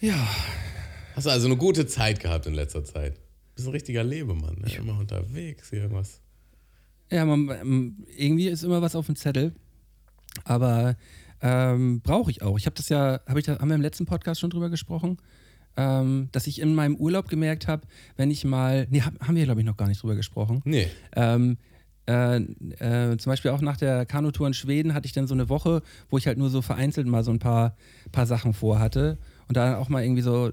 [0.00, 0.28] Ja,
[1.14, 3.18] Hast du also eine gute Zeit gehabt in letzter Zeit?
[3.54, 4.72] Bist ein richtiger Lebemann, ne?
[4.74, 6.20] Immer unterwegs, irgendwas
[7.10, 9.52] Ja, man, ähm, irgendwie ist immer was auf dem Zettel.
[10.44, 10.96] Aber
[11.42, 12.56] ähm, brauche ich auch.
[12.58, 15.18] Ich habe das ja, hab ich da, haben wir im letzten Podcast schon drüber gesprochen,
[15.76, 19.44] ähm, dass ich in meinem Urlaub gemerkt habe, wenn ich mal, nee, hab, haben wir
[19.44, 20.62] glaube ich noch gar nicht drüber gesprochen.
[20.64, 20.88] Nee.
[21.16, 21.58] Ähm,
[22.06, 25.48] äh, äh, zum Beispiel auch nach der Kanutour in Schweden hatte ich dann so eine
[25.48, 27.76] Woche, wo ich halt nur so vereinzelt mal so ein paar,
[28.12, 30.50] paar Sachen vorhatte und da auch mal irgendwie so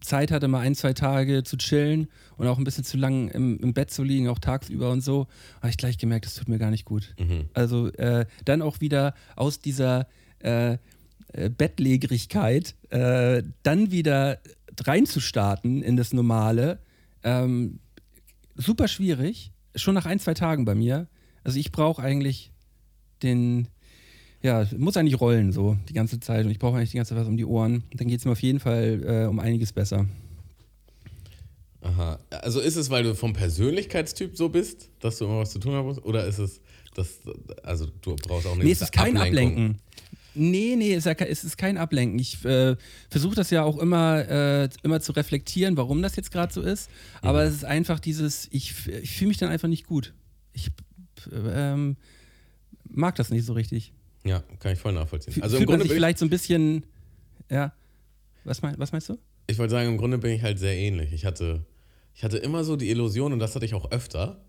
[0.00, 3.58] Zeit hatte, mal ein, zwei Tage zu chillen und auch ein bisschen zu lang im,
[3.60, 5.26] im Bett zu liegen, auch tagsüber und so,
[5.58, 7.14] habe ich gleich gemerkt, das tut mir gar nicht gut.
[7.18, 7.46] Mhm.
[7.54, 10.06] Also äh, dann auch wieder aus dieser
[10.40, 10.76] äh,
[11.32, 14.38] äh, Bettlägerigkeit äh, dann wieder
[14.80, 16.78] reinzustarten in das Normale,
[17.22, 17.80] ähm,
[18.54, 19.52] super schwierig.
[19.74, 21.08] Schon nach ein, zwei Tagen bei mir.
[21.44, 22.52] Also ich brauche eigentlich
[23.22, 23.68] den,
[24.42, 27.20] ja, muss eigentlich rollen so die ganze Zeit und ich brauche eigentlich die ganze Zeit
[27.20, 27.84] was um die Ohren.
[27.94, 30.06] Dann geht es mir auf jeden Fall äh, um einiges besser.
[31.80, 32.18] Aha.
[32.30, 35.74] Also ist es, weil du vom Persönlichkeitstyp so bist, dass du immer was zu tun
[35.74, 36.04] haben musst?
[36.04, 36.60] Oder ist es,
[36.94, 37.20] dass,
[37.62, 39.52] also du brauchst auch eine Nee, es ist kein Ablenkung?
[39.52, 39.80] Ablenken.
[40.38, 42.18] Nee, nee, es ist, ja ke- es ist kein Ablenken.
[42.18, 42.76] Ich äh,
[43.10, 46.88] versuche das ja auch immer, äh, immer zu reflektieren, warum das jetzt gerade so ist.
[47.22, 47.48] Aber Mhm.
[47.48, 50.14] es ist einfach dieses, ich, ich fühle mich dann einfach nicht gut.
[50.52, 50.70] Ich
[51.32, 51.96] ähm,
[52.88, 53.92] mag das nicht so richtig.
[54.24, 55.42] Ja, kann ich voll nachvollziehen.
[55.42, 56.84] Also im Fühlt man Grunde sich bin ich, vielleicht so ein bisschen,
[57.50, 57.72] ja,
[58.44, 59.18] was, mein, was meinst du?
[59.46, 61.12] ich wollte sagen, im Grunde bin ich halt sehr ähnlich.
[61.12, 61.64] Ich hatte,
[62.14, 64.44] ich hatte immer so die Illusion, und das hatte ich auch öfter,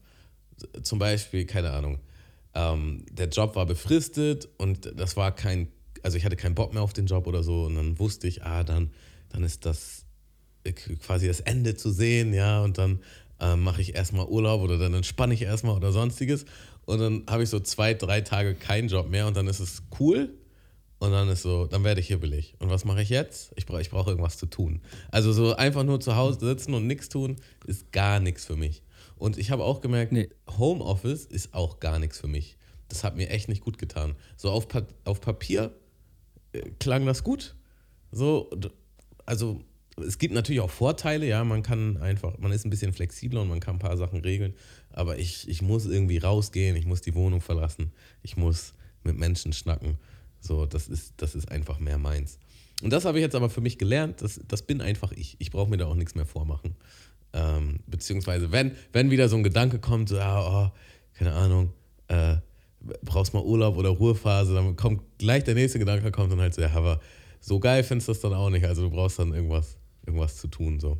[0.83, 1.99] zum Beispiel, keine Ahnung,
[2.53, 5.69] ähm, der Job war befristet und das war kein,
[6.03, 8.43] also ich hatte keinen Bock mehr auf den Job oder so und dann wusste ich,
[8.43, 8.91] ah, dann,
[9.29, 10.05] dann ist das
[10.63, 12.99] äh, quasi das Ende zu sehen, ja, und dann
[13.39, 16.45] ähm, mache ich erstmal Urlaub oder dann entspanne ich erstmal oder sonstiges
[16.85, 19.83] und dann habe ich so zwei, drei Tage keinen Job mehr und dann ist es
[19.99, 20.33] cool
[20.99, 22.55] und dann ist so, dann werde ich hibbelig.
[22.59, 23.53] Und was mache ich jetzt?
[23.55, 24.81] Ich brauche ich brauch irgendwas zu tun.
[25.11, 28.81] Also so einfach nur zu Hause sitzen und nichts tun, ist gar nichts für mich.
[29.15, 30.29] Und ich habe auch gemerkt, Nee.
[30.57, 32.57] Homeoffice ist auch gar nichts für mich.
[32.89, 34.15] Das hat mir echt nicht gut getan.
[34.35, 35.69] So auf, Pa- auf Papier äh,
[36.79, 37.55] klang das gut.
[38.11, 38.49] So,
[39.25, 39.61] also
[39.97, 43.49] es gibt natürlich auch Vorteile, ja, man kann einfach, man ist ein bisschen flexibler und
[43.49, 44.53] man kann ein paar Sachen regeln,
[44.91, 47.91] aber ich, ich muss irgendwie rausgehen, ich muss die Wohnung verlassen,
[48.23, 49.97] ich muss mit Menschen schnacken.
[50.39, 52.39] So, das ist, das ist einfach mehr meins.
[52.81, 55.35] Und das habe ich jetzt aber für mich gelernt, das, das bin einfach ich.
[55.39, 56.75] Ich brauche mir da auch nichts mehr vormachen.
[57.33, 60.71] Ähm, beziehungsweise, wenn, wenn wieder so ein Gedanke kommt, so, ja, oh,
[61.13, 61.73] keine Ahnung,
[62.07, 62.37] äh,
[63.03, 66.61] brauchst mal Urlaub oder Ruhephase, dann kommt gleich der nächste Gedanke, kommt dann halt so,
[66.61, 66.99] ja, aber
[67.39, 68.65] so geil findest du das dann auch nicht.
[68.65, 70.79] Also du brauchst dann irgendwas, irgendwas zu tun.
[70.79, 70.97] So.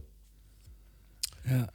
[1.45, 1.67] Ja.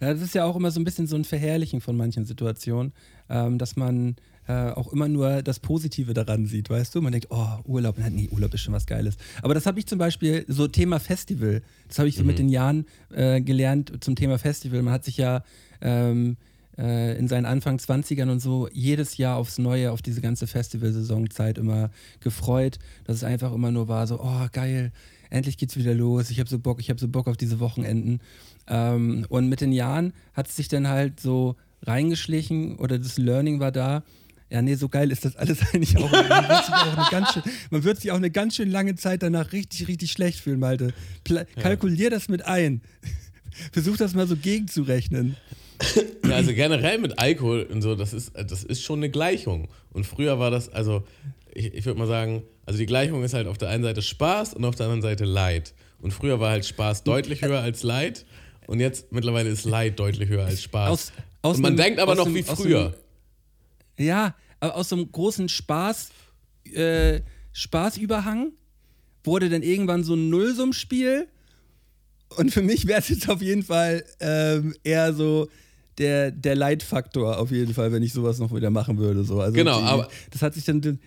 [0.00, 2.92] ja, das ist ja auch immer so ein bisschen so ein Verherrlichen von manchen Situationen,
[3.28, 4.16] ähm, dass man
[4.48, 7.00] äh, auch immer nur das Positive daran sieht, weißt du?
[7.00, 9.16] Man denkt, oh, Urlaub, nee, Urlaub ist schon was Geiles.
[9.42, 12.48] Aber das habe ich zum Beispiel, so Thema Festival, das habe ich so mit den
[12.48, 14.82] Jahren äh, gelernt zum Thema Festival.
[14.82, 15.44] Man hat sich ja
[15.80, 16.36] ähm,
[16.80, 21.58] äh, in seinen Anfang 20ern und so jedes Jahr aufs Neue, auf diese ganze Festivalsaisonzeit
[21.58, 21.90] immer
[22.20, 24.92] gefreut, dass es einfach immer nur war, so, oh, geil,
[25.28, 28.20] endlich geht's wieder los, ich habe so Bock, ich habe so Bock auf diese Wochenenden.
[28.66, 33.60] Ähm, und mit den Jahren hat es sich dann halt so reingeschlichen oder das Learning
[33.60, 34.02] war da.
[34.48, 36.10] Ja, nee, so geil ist das alles eigentlich auch.
[36.10, 38.96] Man wird sich auch eine ganz schön, man wird sich auch eine ganz schön lange
[38.96, 40.92] Zeit danach richtig, richtig schlecht fühlen, Malte.
[41.24, 42.80] Pla Kalkulier das mit ein.
[43.72, 45.36] Versuch das mal so gegenzurechnen.
[46.26, 49.68] Ja, also generell mit Alkohol und so, das ist, das ist schon eine Gleichung.
[49.92, 51.04] Und früher war das, also
[51.54, 54.54] ich, ich würde mal sagen, also die Gleichung ist halt auf der einen Seite Spaß
[54.54, 55.72] und auf der anderen Seite Leid.
[56.02, 58.26] Und früher war halt Spaß deutlich höher als Leid
[58.66, 60.90] und jetzt mittlerweile ist Leid deutlich höher als Spaß.
[60.90, 62.80] Aus- aus und man einem- denkt aber noch einem- wie früher.
[62.86, 62.94] einem-
[64.06, 66.10] Ja, aber aus so einem großen Spaß,
[66.74, 67.20] äh,
[67.52, 68.52] Spaßüberhang
[69.24, 71.26] wurde dann irgendwann so ein Nullsummspiel.
[72.36, 75.48] Und für mich wäre es jetzt auf jeden Fall ähm, eher so
[75.98, 79.24] der, der Leitfaktor, auf jeden Fall, wenn ich sowas noch wieder machen würde.
[79.24, 79.40] So.
[79.40, 80.98] Also Genau, die, aber- Das hat sich dann.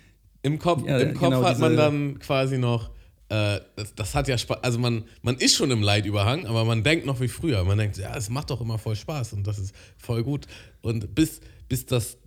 [0.41, 2.89] Im Kopf, Ja, im Kopf genau, hat man dann quasi noch,
[3.29, 6.83] äh, das, das hat ja Spaß, also man, man ist schon im Leidüberhang, aber man
[6.83, 7.63] denkt noch wie früher.
[7.63, 10.45] Man denkt, ja, es macht doch immer voll Spaß und das ist voll gut.
[10.81, 12.17] Und bis, bis das,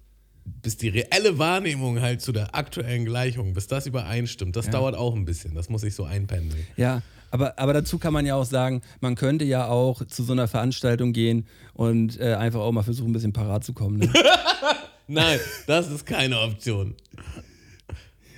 [0.62, 5.14] bis die reelle Wahrnehmung halt zu der aktuellen Gleichung, bis das übereinstimmt, das dauert auch
[5.14, 5.54] ein bisschen.
[5.54, 6.66] Das muss sich so einpendeln.
[6.78, 10.32] Ja, aber, aber dazu kann man ja auch sagen, man könnte ja auch zu so
[10.32, 13.98] einer Veranstaltung gehen und äh, einfach auch mal versuchen, ein bisschen parat zu kommen.
[13.98, 14.12] Ne?
[15.08, 16.94] Nein, das ist keine Option.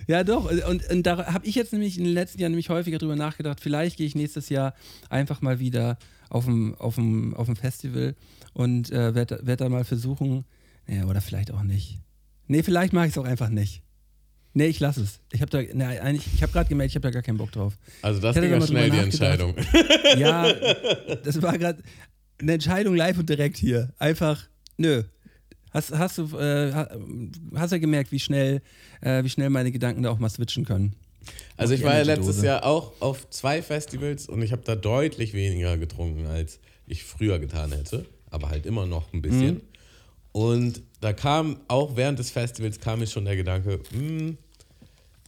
[0.07, 0.51] Ja, doch.
[0.51, 3.61] Und, und da habe ich jetzt nämlich in den letzten Jahren nämlich häufiger drüber nachgedacht.
[3.61, 4.74] Vielleicht gehe ich nächstes Jahr
[5.11, 5.98] einfach mal wieder
[6.31, 8.14] auf dem, auf dem, auf dem Festival
[8.55, 10.44] und äh, werde werd da mal versuchen.
[10.87, 11.98] Nee, oder vielleicht auch nicht.
[12.46, 13.83] Nee, vielleicht mache ich es auch einfach nicht.
[14.55, 15.21] Nee, ich lasse es.
[15.33, 17.53] Ich habe da, nee, eigentlich, ich habe gerade gemerkt, ich habe da gar keinen Bock
[17.53, 17.75] drauf.
[18.03, 19.55] Also das ging ja schnell die Entscheidung.
[20.19, 20.53] Ja,
[21.25, 21.83] das war gerade
[22.41, 23.93] eine Entscheidung live und direkt hier.
[23.99, 25.03] Einfach, nö.
[25.71, 26.91] Hast, hast du äh, ha-
[27.55, 28.63] hast ja gemerkt, wie schnell,
[29.03, 30.95] äh, wie schnell meine Gedanken da auch mal switchen können.
[31.59, 35.35] Also ich war ja letztes Jahr auch auf zwei Festivals und ich habe da deutlich
[35.35, 38.07] weniger getrunken, als ich früher getan hätte.
[38.31, 39.55] Aber halt immer noch ein bisschen.
[39.57, 39.61] Mhm.
[40.33, 44.39] Und da kam, auch während des Festivals kam mir schon der Gedanke, hm,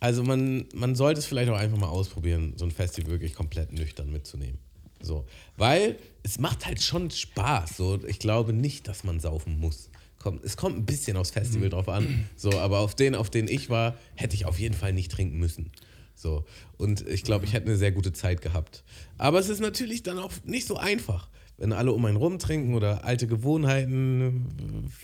[0.00, 3.72] also man, man sollte es vielleicht auch einfach mal ausprobieren, so ein Festival wirklich komplett
[3.72, 4.58] nüchtern mitzunehmen.
[5.02, 5.26] So.
[5.56, 7.76] Weil es macht halt schon Spaß.
[7.76, 8.00] So.
[8.06, 9.90] Ich glaube nicht, dass man saufen muss.
[10.18, 11.70] Kommt, es kommt ein bisschen aufs Festival Mhm.
[11.70, 12.28] drauf an.
[12.36, 15.38] So, aber auf den, auf den ich war, hätte ich auf jeden Fall nicht trinken
[15.38, 15.70] müssen.
[16.14, 16.44] So.
[16.76, 18.84] Und ich glaube, ich hätte eine sehr gute Zeit gehabt.
[19.16, 21.28] Aber es ist natürlich dann auch nicht so einfach.
[21.60, 24.46] Wenn alle um einen rum trinken oder alte Gewohnheiten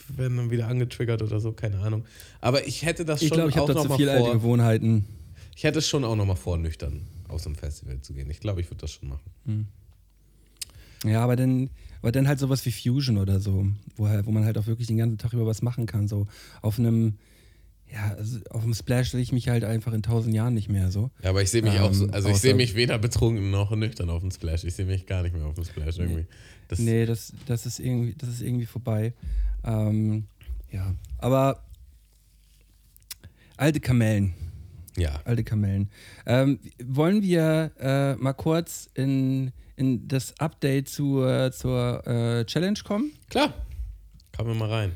[0.09, 2.07] werden dann wieder angetriggert oder so, keine Ahnung.
[2.41, 4.33] Aber ich hätte das Ich schon ich auch habe da noch mal alte vor.
[4.33, 5.05] Gewohnheiten.
[5.55, 8.31] Ich hätte es schon auch noch mal vor, nüchtern aus dem Festival zu gehen.
[8.31, 9.69] Ich glaube, ich würde das schon machen.
[11.05, 11.69] Ja, aber dann,
[12.01, 13.67] aber dann halt sowas wie Fusion oder so,
[13.97, 16.09] wo, halt, wo man halt auch wirklich den ganzen Tag über was machen kann.
[16.09, 16.27] So
[16.63, 17.19] auf einem,
[17.93, 20.91] ja, also auf dem Splash sehe ich mich halt einfach in tausend Jahren nicht mehr
[20.91, 21.11] so.
[21.23, 23.71] Ja, aber ich sehe mich Ähm, auch so, also ich sehe mich weder betrunken noch
[23.71, 24.65] nüchtern auf dem Splash.
[24.65, 26.27] Ich sehe mich gar nicht mehr auf dem Splash irgendwie.
[26.69, 29.15] Das, Nee, das, das, ist irgendwie, das ist irgendwie vorbei.
[29.65, 30.27] Ähm,
[30.73, 31.63] ja, aber
[33.57, 34.35] alte Kamellen,
[34.97, 35.21] Ja.
[35.25, 35.89] alte Kamellen.
[36.27, 43.13] Ähm, wollen wir äh, mal kurz in, in das Update zur, zur äh, Challenge kommen?
[43.31, 43.55] Klar.
[44.37, 44.93] Kommen wir mal rein.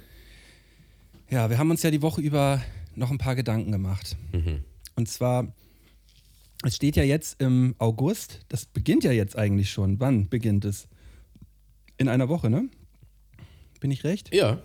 [1.30, 2.60] Ja, wir haben uns ja die Woche über
[3.00, 4.16] noch ein paar Gedanken gemacht.
[4.32, 4.62] Mhm.
[4.94, 5.52] Und zwar,
[6.62, 9.98] es steht ja jetzt im August, das beginnt ja jetzt eigentlich schon.
[9.98, 10.86] Wann beginnt es?
[11.96, 12.68] In einer Woche, ne?
[13.80, 14.32] Bin ich recht?
[14.34, 14.60] Ja.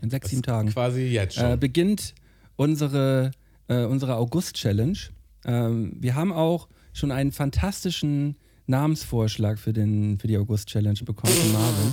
[0.00, 0.70] In sechs, sieben Tagen.
[0.70, 1.52] Quasi jetzt schon.
[1.52, 2.14] Äh, beginnt
[2.56, 3.30] unsere,
[3.68, 4.98] äh, unsere August-Challenge.
[5.44, 11.52] Ähm, wir haben auch schon einen fantastischen Namensvorschlag für, den, für die August-Challenge bekommen von
[11.52, 11.92] Marvin.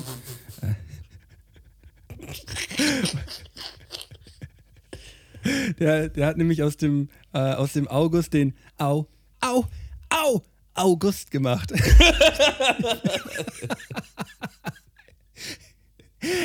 [5.80, 9.08] Der, der hat nämlich aus dem, äh, aus dem August den Au,
[9.42, 9.66] Au,
[10.10, 10.42] Au,
[10.74, 11.72] August gemacht.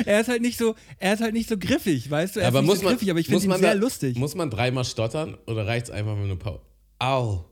[0.05, 2.41] Er ist halt nicht so, er ist halt nicht so griffig, weißt du?
[2.41, 4.17] Er aber ist nicht muss so man, griffig, aber ich finde ihn sehr da- lustig.
[4.19, 6.61] Muss man dreimal stottern oder reicht es einfach mit einer Pause?
[6.99, 7.47] Au.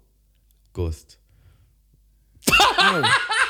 [0.74, 1.18] Gust.
[2.46, 3.02] Au.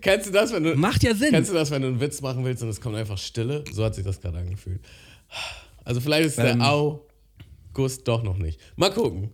[0.00, 0.74] Kennst du das, wenn du.
[0.76, 1.30] Macht ja Sinn.
[1.30, 3.64] Kennst du das, wenn du einen Witz machen willst und es kommt einfach Stille?
[3.72, 4.80] So hat sich das gerade angefühlt.
[5.84, 6.58] Also vielleicht ist Ähm.
[6.58, 8.60] der Au-Gust doch noch nicht.
[8.76, 9.30] Mal gucken.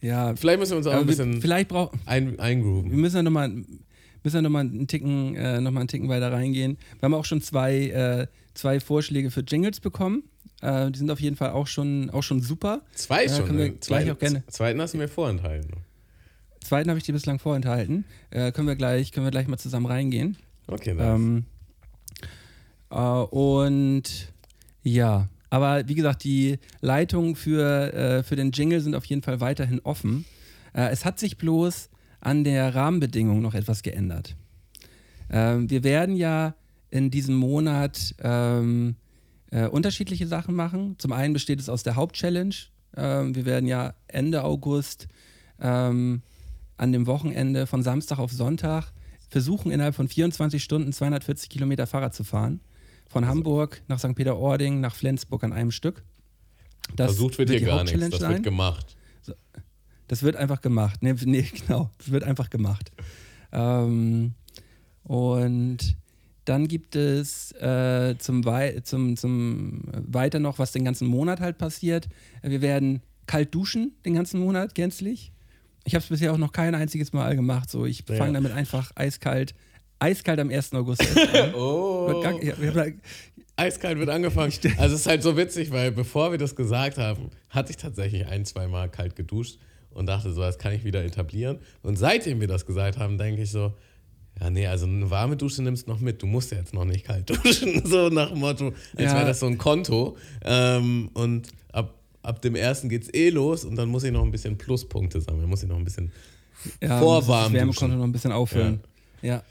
[0.00, 2.90] ja, Vielleicht müssen wir uns auch ein bisschen vielleicht brauchen ein, wir eingrooven.
[2.90, 6.08] müssen ja noch mal, müssen ja noch mal einen Ticken, äh, noch mal einen Ticken
[6.08, 6.78] weiter reingehen.
[6.98, 10.24] Wir haben auch schon zwei, äh, zwei Vorschläge für Jingles bekommen.
[10.62, 12.82] Äh, die sind auf jeden Fall auch schon, auch schon super.
[12.94, 13.56] Zwei Ja, schon.
[13.56, 13.70] ne?
[13.70, 15.70] gleich Zweiten, auch gerne- zweiten hast du mir vorenthalten.
[16.66, 18.04] Zweiten habe ich dir bislang vorenthalten.
[18.30, 20.36] Äh, können wir gleich, können wir gleich mal zusammen reingehen.
[20.66, 21.06] Okay, nice.
[21.06, 21.44] Ähm,
[22.90, 24.32] äh, und
[24.82, 29.40] ja, aber wie gesagt, die Leitungen für, äh, für den Jingle sind auf jeden Fall
[29.40, 30.24] weiterhin offen.
[30.74, 31.88] Äh, es hat sich bloß
[32.20, 34.36] an der Rahmenbedingung noch etwas geändert.
[35.30, 36.54] Ähm, wir werden ja
[36.90, 38.96] in diesem Monat ähm,
[39.50, 40.96] äh, unterschiedliche Sachen machen.
[40.98, 42.54] Zum einen besteht es aus der Hauptchallenge.
[42.96, 45.08] Ähm, wir werden ja Ende August
[45.60, 46.22] ähm,
[46.76, 48.92] an dem Wochenende von Samstag auf Sonntag
[49.28, 52.60] versuchen, innerhalb von 24 Stunden 240 Kilometer Fahrrad zu fahren.
[53.08, 54.14] Von Hamburg nach St.
[54.14, 56.02] Peter-Ording nach Flensburg an einem Stück.
[56.94, 58.10] Das Versucht wird hier gar nichts.
[58.10, 58.32] Das sein.
[58.34, 58.96] wird gemacht.
[60.08, 61.02] Das wird einfach gemacht.
[61.02, 61.90] Nee, nee, genau.
[61.98, 62.92] Das wird einfach gemacht.
[63.52, 64.34] Ähm,
[65.02, 65.96] und
[66.44, 71.58] dann gibt es äh, zum, Wei zum, zum weiter noch, was den ganzen Monat halt
[71.58, 72.08] passiert.
[72.42, 75.32] Wir werden kalt duschen den ganzen Monat gänzlich.
[75.86, 77.70] Ich habe es bisher auch noch kein einziges Mal gemacht.
[77.70, 78.16] So, ich Ja.
[78.16, 79.54] fange damit einfach eiskalt,
[79.98, 80.74] eiskalt am 1.
[80.74, 81.52] August an.
[81.54, 82.20] Oh.
[82.22, 82.86] Gar-
[83.58, 84.52] Eiskalt wird angefangen.
[84.76, 88.26] Also es ist halt so witzig, weil bevor wir das gesagt haben, hatte ich tatsächlich
[88.26, 89.58] ein, zwei Mal kalt geduscht
[89.90, 91.58] und dachte so, das kann ich wieder etablieren.
[91.82, 93.72] Und seitdem wir das gesagt haben, denke ich so,
[94.38, 96.20] ja nee, also eine warme Dusche nimmst du noch mit.
[96.20, 97.80] Du musst ja jetzt noch nicht kalt duschen.
[97.86, 99.14] So nach dem Motto, als Ja.
[99.14, 100.18] wäre das so ein Konto.
[100.44, 101.94] Ähm, und ab,
[102.26, 105.48] ab dem ersten geht's eh los und dann muss ich noch ein bisschen Pluspunkte sammeln.
[105.48, 106.12] Muss ich noch ein bisschen
[106.80, 108.80] ja, vorwarm das Wärmekonto noch ein bisschen auffüllen.
[109.22, 109.42] Ja.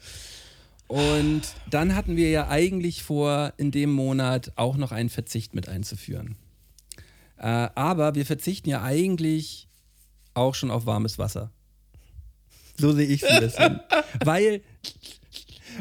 [0.88, 5.68] Und dann hatten wir ja eigentlich vor, in dem Monat auch noch einen Verzicht mit
[5.68, 6.36] einzuführen.
[7.38, 9.68] Äh, aber wir verzichten ja eigentlich
[10.34, 11.50] auch schon auf warmes Wasser.
[12.78, 13.80] So sehe ich es ein bisschen.
[14.24, 14.60] weil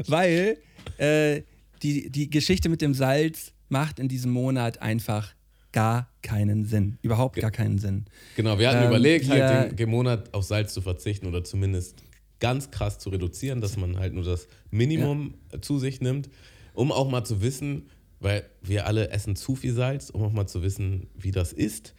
[0.07, 0.57] weil
[0.97, 1.43] äh,
[1.83, 5.34] die, die Geschichte mit dem Salz macht in diesem Monat einfach
[5.75, 6.97] gar keinen Sinn.
[7.01, 8.05] Überhaupt gar keinen Sinn.
[8.37, 11.43] Genau, wir hatten Ähm, überlegt, wir- halt den, den Monat auf Salz zu verzichten oder
[11.43, 12.01] zumindest
[12.39, 15.61] ganz krass zu reduzieren, dass man halt nur das Minimum ja.
[15.61, 16.29] zu sich nimmt,
[16.73, 17.89] um auch mal zu wissen,
[18.21, 21.93] weil wir alle essen zu viel Salz, um auch mal zu wissen, wie das ist.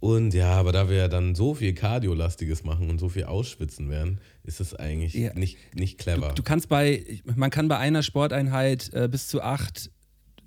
[0.00, 3.90] Und ja, aber da wir ja dann so viel Kardiolastiges machen und so viel ausschwitzen
[3.90, 5.34] werden, ist es eigentlich ja.
[5.34, 6.28] nicht, nicht clever.
[6.28, 9.90] Du, du, kannst bei, man kann bei einer Sporteinheit äh, bis zu acht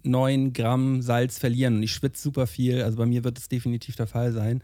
[0.04, 2.82] 9 Gramm Salz verlieren und ich schwitze super viel.
[2.82, 4.62] Also bei mir wird es definitiv der Fall sein.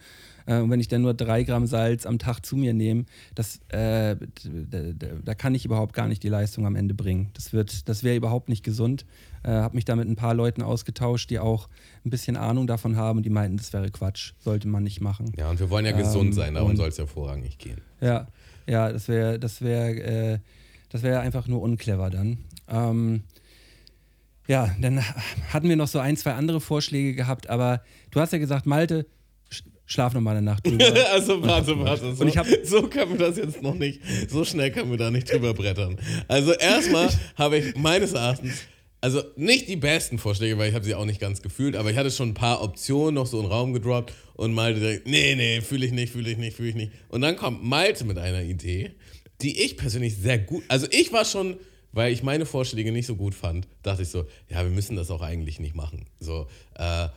[0.48, 3.60] Äh, und wenn ich dann nur 3 Gramm Salz am Tag zu mir nehme, das,
[3.70, 7.30] äh, da, da, kann ich überhaupt gar nicht die Leistung am Ende bringen.
[7.34, 7.52] Das,
[7.86, 9.06] das wäre überhaupt nicht gesund.
[9.44, 11.70] Äh, habe mich da mit ein paar Leuten ausgetauscht, die auch
[12.06, 15.32] ein bisschen Ahnung davon haben und die meinten, das wäre Quatsch, sollte man nicht machen.
[15.38, 17.82] Ja, und wir wollen ja ähm, gesund sein, darum soll es ja vorrangig gehen.
[18.02, 18.28] Ja,
[18.66, 20.40] ja, das wäre das wär, äh,
[20.90, 22.38] das einfach nur unclever dann.
[22.70, 23.24] Ähm,
[24.48, 25.04] ja, dann
[25.52, 29.06] hatten wir noch so ein, zwei andere Vorschläge gehabt, aber du hast ja gesagt, Malte,
[29.86, 30.86] schlaf noch mal eine Nacht drüber.
[31.12, 32.14] also warte, warte.
[32.16, 34.98] So, und ich hab, so kann man das jetzt noch nicht, so schnell können wir
[34.98, 35.98] da nicht drüber brettern.
[36.28, 38.64] Also erstmal habe ich meines Erachtens,
[39.02, 41.98] also nicht die besten Vorschläge, weil ich habe sie auch nicht ganz gefühlt, aber ich
[41.98, 45.36] hatte schon ein paar Optionen noch so in den Raum gedroppt und Malte direkt, nee,
[45.36, 46.92] nee, fühle ich nicht, fühle ich nicht, fühle ich nicht.
[47.10, 48.92] Und dann kommt Malte mit einer Idee,
[49.42, 51.58] die ich persönlich sehr gut, also ich war schon
[51.92, 55.12] weil ich meine Vorschläge nicht so gut fand, dachte ich so, ja, wir müssen das
[55.12, 56.06] auch eigentlich nicht machen.
[56.20, 57.08] So, äh,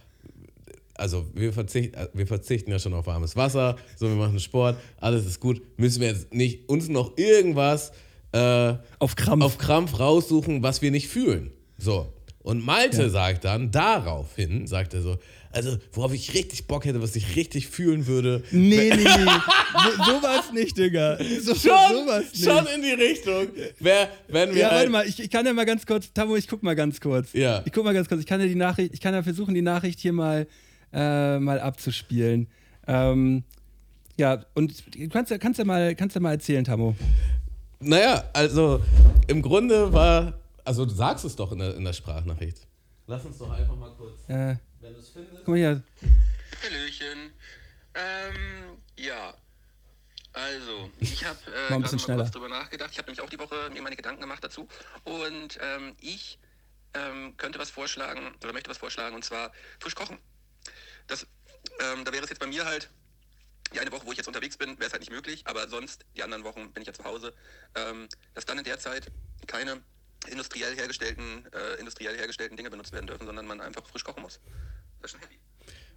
[0.95, 4.77] also wir, verzicht, äh, wir verzichten ja schon auf warmes Wasser, so wir machen Sport,
[4.99, 7.93] alles ist gut, müssen wir jetzt nicht uns noch irgendwas
[8.33, 9.45] äh, auf, Krampf.
[9.45, 11.51] auf Krampf raussuchen, was wir nicht fühlen.
[11.79, 12.13] So.
[12.43, 13.09] Und Malte ja.
[13.09, 15.19] sagt dann daraufhin, sagt er so,
[15.51, 18.43] also worauf ich richtig Bock hätte, was ich richtig fühlen würde.
[18.51, 19.05] Nee, nee, nee.
[19.05, 21.19] so, sowas nicht, Digga.
[21.41, 22.45] So, schon, sowas nicht.
[22.45, 23.49] schon in die Richtung.
[23.79, 26.49] Wer, wenn wir ja, warte mal, ich, ich kann ja mal ganz kurz, Tamo, ich
[26.49, 27.33] guck mal ganz kurz.
[27.33, 27.63] Ja.
[27.65, 28.21] Ich guck mal ganz kurz.
[28.21, 30.47] Ich kann ja die Nachricht, ich kann ja versuchen, die Nachricht hier mal,
[30.93, 32.49] äh, mal abzuspielen.
[32.87, 33.45] Ähm,
[34.17, 36.95] ja, und du kannst, kannst, ja mal, kannst ja mal erzählen, Tamo.
[37.81, 38.81] Naja, also
[39.27, 42.67] im Grunde war also du sagst es doch in der, in der Sprachnachricht.
[43.07, 44.57] Lass uns doch einfach mal kurz, äh,
[44.91, 45.37] wenn du es findest.
[45.39, 45.83] Guck mal hier.
[46.63, 47.33] Hallöchen.
[47.95, 49.35] Ähm, ja.
[50.33, 52.91] Also, ich habe äh, mal, mal kurz drüber nachgedacht.
[52.93, 54.69] Ich habe nämlich auch die Woche mir meine Gedanken gemacht dazu.
[55.05, 56.39] Und ähm, ich
[56.95, 60.19] ähm, könnte was vorschlagen oder möchte was vorschlagen und zwar frisch kochen.
[61.07, 61.27] Das,
[61.81, 62.91] ähm, da wäre es jetzt bei mir halt
[63.73, 66.05] die eine Woche, wo ich jetzt unterwegs bin, wäre es halt nicht möglich, aber sonst
[66.17, 67.33] die anderen Wochen bin ich ja zu Hause,
[67.77, 69.11] ähm, dass dann in der Zeit
[69.47, 69.81] keine
[70.29, 74.41] industriell hergestellten, äh, industriell hergestellten Dinge benutzt werden dürfen, sondern man einfach frisch kochen muss.
[75.01, 75.39] Das ist schon heavy.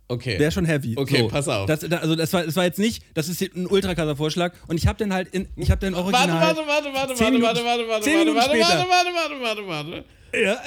[0.08, 0.38] Okay.
[0.38, 0.96] Wäre schon heavy.
[0.98, 1.28] Okay, so.
[1.28, 1.66] pass auf.
[1.66, 4.54] Das, das, also das war, das war jetzt nicht, das ist ein ultra krasser Vorschlag
[4.68, 6.30] und ich habe den halt in, ich habe den original.
[6.30, 9.92] Warte, warte, warte, warte, Minuten, warte, warte, warte, Minuten warte, warte, warte, warte, warte, warte,
[9.92, 10.06] warte.
[10.34, 10.62] Ja.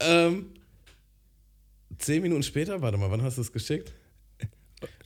[0.00, 0.54] Ähm,
[1.98, 3.92] zehn Minuten später, warte mal, wann hast du es geschickt?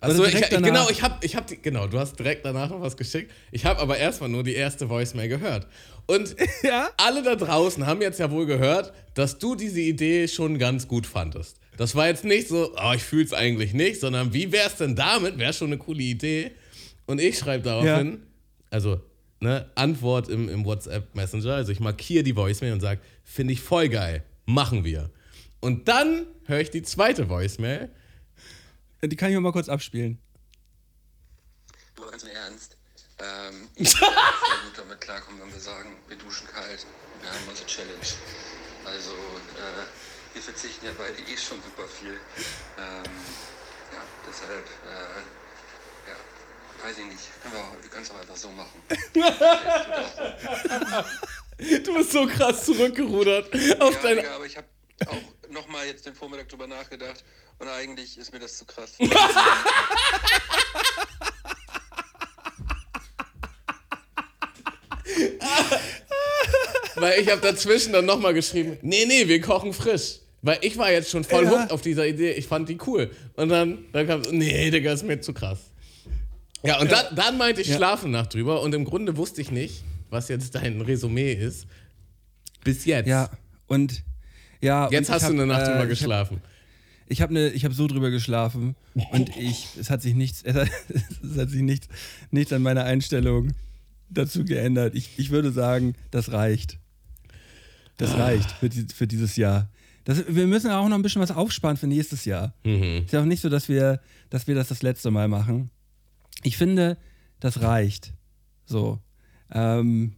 [0.00, 2.96] Also ich, ich, genau, ich habe, ich hab genau, du hast direkt danach noch was
[2.96, 3.30] geschickt.
[3.50, 5.66] Ich habe aber erstmal nur die erste Voicemail gehört
[6.06, 6.90] und ja?
[6.96, 11.06] alle da draußen haben jetzt ja wohl gehört, dass du diese Idee schon ganz gut
[11.06, 11.58] fandest.
[11.76, 14.76] Das war jetzt nicht so, oh, ich fühle es eigentlich nicht, sondern wie wäre es
[14.76, 15.38] denn damit?
[15.38, 16.52] Wäre schon eine coole Idee.
[17.06, 18.18] Und ich schreibe daraufhin, ja.
[18.70, 19.00] also
[19.40, 23.60] ne, Antwort im, im WhatsApp Messenger, also ich markiere die Voicemail und sage, finde ich
[23.60, 25.10] voll geil, machen wir.
[25.60, 27.90] Und dann höre ich die zweite Voicemail
[29.02, 30.18] die kann ich mal kurz abspielen.
[32.10, 32.65] Ganz im Ernst.
[33.18, 34.10] Ähm, sehr
[34.64, 36.84] gut damit klarkommen, wenn wir sagen, wir duschen kalt.
[37.20, 38.06] Wir haben unsere Challenge.
[38.84, 39.84] Also, äh,
[40.34, 42.20] wir verzichten ja beide eh schon super viel.
[42.78, 43.04] Ähm,
[43.92, 45.20] ja, deshalb, äh,
[46.10, 46.16] ja,
[46.86, 47.30] weiß ich nicht.
[47.50, 48.82] Wir, können es auch einfach so machen.
[51.58, 53.46] du bist so krass zurückgerudert.
[53.80, 54.30] Auf ja, deine...
[54.30, 54.68] aber ich habe
[55.06, 57.24] auch nochmal jetzt den Vormittag drüber nachgedacht
[57.58, 58.92] und eigentlich ist mir das zu krass.
[66.96, 70.20] Weil ich habe dazwischen dann nochmal geschrieben, nee, nee, wir kochen frisch.
[70.42, 71.50] Weil ich war jetzt schon voll ja.
[71.50, 73.10] hooked auf dieser Idee, ich fand die cool.
[73.34, 75.58] Und dann, dann kam nee, Digga, ist mir zu krass.
[76.62, 77.02] Ja, und ja.
[77.02, 77.76] Dann, dann meinte ich, ja.
[77.76, 81.66] schlafen nach drüber und im Grunde wusste ich nicht, was jetzt dein Resümee ist.
[82.64, 83.06] Bis jetzt.
[83.06, 83.30] Ja,
[83.66, 84.02] und
[84.60, 84.88] ja.
[84.90, 86.40] Jetzt hast hab, du eine Nacht äh, drüber geschlafen.
[87.08, 88.74] Ich habe ne, hab so drüber geschlafen
[89.12, 91.88] und ich, es hat sich nichts, es hat, es hat sich nichts,
[92.30, 93.52] nichts an meiner Einstellung
[94.10, 94.94] dazu geändert.
[94.94, 96.78] Ich, ich würde sagen, das reicht.
[97.96, 98.24] Das ah.
[98.24, 99.68] reicht für, die, für dieses Jahr.
[100.04, 102.54] Das, wir müssen auch noch ein bisschen was aufsparen für nächstes Jahr.
[102.64, 103.04] Mhm.
[103.04, 105.70] Ist ja auch nicht so, dass wir, dass wir das das letzte Mal machen.
[106.42, 106.96] Ich finde,
[107.40, 108.12] das reicht.
[108.66, 109.00] So.
[109.50, 110.12] Ähm,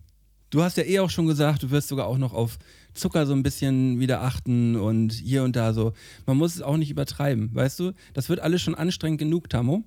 [0.50, 2.58] du hast ja eh auch schon gesagt, du wirst sogar auch noch auf
[2.98, 5.92] Zucker so ein bisschen wieder achten und hier und da so.
[6.26, 7.92] Man muss es auch nicht übertreiben, weißt du?
[8.14, 9.84] Das wird alles schon anstrengend genug, Tamo.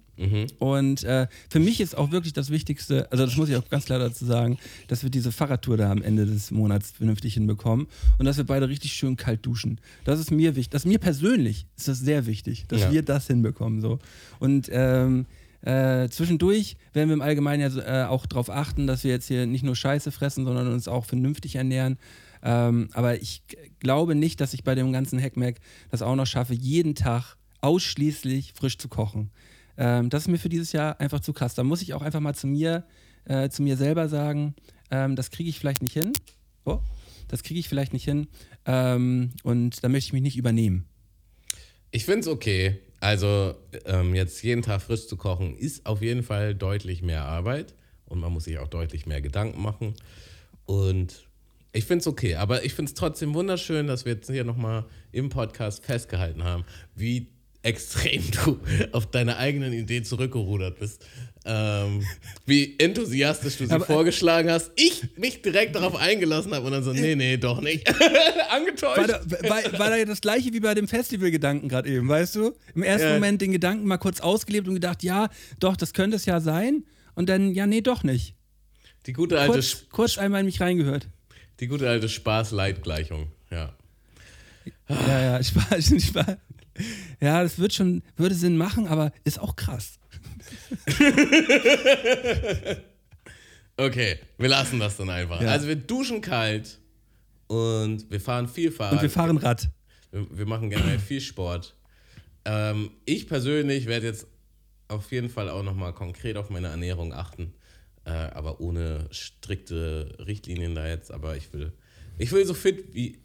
[0.60, 3.86] Und äh, für mich ist auch wirklich das Wichtigste, also das muss ich auch ganz
[3.86, 7.88] klar dazu sagen, dass wir diese Fahrradtour da am Ende des Monats vernünftig hinbekommen
[8.20, 9.82] und dass wir beide richtig schön kalt duschen.
[10.04, 10.70] Das ist mir wichtig.
[10.70, 12.92] Das mir persönlich ist das sehr wichtig, dass Ja.
[12.92, 13.82] wir das hinbekommen.
[13.82, 13.98] So.
[14.40, 15.26] Und ähm,
[15.64, 19.48] äh, zwischendurch werden wir im Allgemeinen ja äh, auch darauf achten, dass wir jetzt hier
[19.48, 21.98] nicht nur Scheiße fressen, sondern uns auch vernünftig ernähren.
[22.44, 23.44] Ähm, aber ich
[23.80, 28.54] glaube nicht, dass ich bei dem ganzen Hackmack das auch noch schaffe, jeden Tag ausschließlich
[28.54, 29.32] frisch zu kochen.
[29.78, 31.56] Ähm, das ist mir für dieses Jahr einfach zu krass.
[31.56, 32.86] Da muss ich auch einfach mal zu mir,
[33.26, 34.56] äh, zu mir selber sagen,
[34.90, 36.12] ähm, das kriege ich vielleicht nicht hin.
[36.66, 36.80] Oh,
[37.28, 38.28] das kriege ich vielleicht nicht hin.
[38.66, 40.86] Ähm, und da möchte ich mich nicht übernehmen.
[41.92, 42.80] Ich finde es okay.
[43.00, 47.74] Also ähm, jetzt jeden Tag frisch zu kochen, ist auf jeden Fall deutlich mehr Arbeit
[48.06, 49.96] und man muss sich auch deutlich mehr Gedanken machen.
[50.66, 51.28] Und
[51.74, 54.86] ich finde es okay, aber ich finde es trotzdem wunderschön, dass wir jetzt hier nochmal
[55.12, 56.66] im Podcast festgehalten haben,
[56.96, 57.28] wie
[57.64, 58.60] extrem du
[58.92, 61.06] auf deine eigenen Ideen zurückgerudert bist.
[61.46, 62.04] Ähm,
[62.46, 64.72] wie enthusiastisch du sie Aber- vorgeschlagen hast.
[64.76, 67.88] Ich mich direkt darauf eingelassen habe und dann so, nee, nee, doch nicht.
[68.52, 68.98] Angetäuscht.
[68.98, 72.54] War da, war, war da das gleiche wie bei dem Festivalgedanken gerade eben, weißt du?
[72.76, 73.14] Im ersten Ja.
[73.14, 76.84] Moment den Gedanken mal kurz ausgelebt und gedacht, ja, doch, das könnte es ja sein.
[77.16, 78.36] Und dann, ja, nee, doch nicht.
[79.08, 81.10] Die gute alte Kurz, kurz einmal in mich reingehört.
[81.62, 83.74] Die gute alte Spaß-Leid-Gleichung, ja.
[84.90, 86.36] Ja, ja, Spaß, Spaß.
[87.22, 90.00] Ja, das wird schon, würde Sinn machen, aber ist auch krass.
[93.78, 95.42] Okay, wir lassen das dann einfach.
[95.42, 95.50] Ja.
[95.50, 96.78] Also wir duschen kalt
[97.48, 98.94] und wir fahren viel Fahrrad.
[98.94, 99.70] Und wir fahren Rad.
[100.12, 101.76] Wir, wir machen generell viel Sport.
[102.46, 104.28] Ähm, ich persönlich werde jetzt
[104.88, 107.56] auf jeden Fall auch nochmal konkret auf meine Ernährung achten.
[108.04, 111.12] Äh, aber ohne strikte Richtlinien da jetzt.
[111.12, 111.72] Aber ich will,
[112.18, 113.20] ich will so fit wie,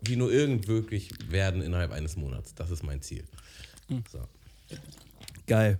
[0.00, 2.54] wie nur irgend möglich werden innerhalb eines Monats.
[2.54, 3.24] Das ist mein Ziel.
[4.10, 4.20] So.
[5.46, 5.78] Geil.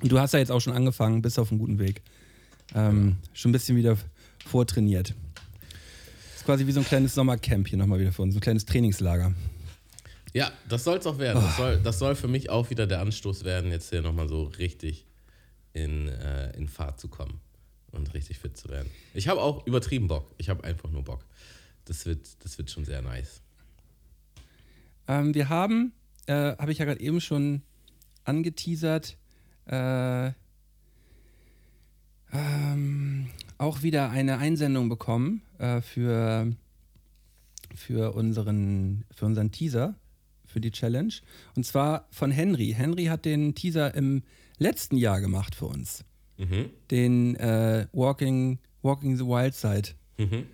[0.00, 2.02] Und du hast ja jetzt auch schon angefangen, bist auf einem guten Weg.
[2.74, 3.96] Ähm, Schon ein bisschen wieder
[4.44, 5.14] vortrainiert.
[6.34, 8.64] ist quasi wie so ein kleines Sommercamp hier nochmal wieder für uns, so ein kleines
[8.64, 9.34] Trainingslager.
[10.32, 11.42] Ja, das soll es auch werden.
[11.42, 14.44] Das, soll, das soll für mich auch wieder der Anstoß werden, jetzt hier nochmal so
[14.44, 15.06] richtig
[15.72, 17.40] in, äh, in Fahrt zu kommen
[17.92, 18.90] und richtig fit zu werden.
[19.14, 20.34] Ich habe auch übertrieben Bock.
[20.38, 21.24] Ich habe einfach nur Bock.
[21.84, 23.40] Das wird, das wird schon sehr nice.
[25.08, 25.92] Ähm, wir haben,
[26.26, 27.62] äh, habe ich ja gerade eben schon
[28.24, 29.16] angeteasert,
[29.66, 30.32] äh,
[32.32, 36.52] ähm, auch wieder eine Einsendung bekommen äh, für,
[37.74, 39.94] für, unseren, für unseren Teaser,
[40.44, 41.14] für die Challenge.
[41.54, 42.74] Und zwar von Henry.
[42.76, 44.22] Henry hat den Teaser im
[44.58, 46.04] letzten Jahr gemacht für uns.
[46.38, 46.70] Mhm.
[46.90, 49.90] Den äh, Walking, Walking the Wild Side.
[50.18, 50.46] Mhm.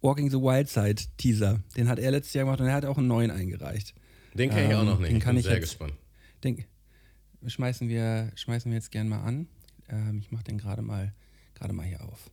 [0.00, 1.60] Walking the Wild Side Teaser.
[1.76, 3.94] Den hat er letztes Jahr gemacht und er hat auch einen neuen eingereicht.
[4.34, 5.10] Den kenne ich auch Ähm, noch nicht.
[5.10, 5.94] den ich kann bin ich sehr jetzt- gespannt.
[6.42, 6.64] Den
[7.46, 9.46] schmeißen wir, schmeißen wir jetzt gern mal an.
[9.88, 11.12] Ähm, ich mache den gerade mal,
[11.54, 12.30] gerade mal hier auf.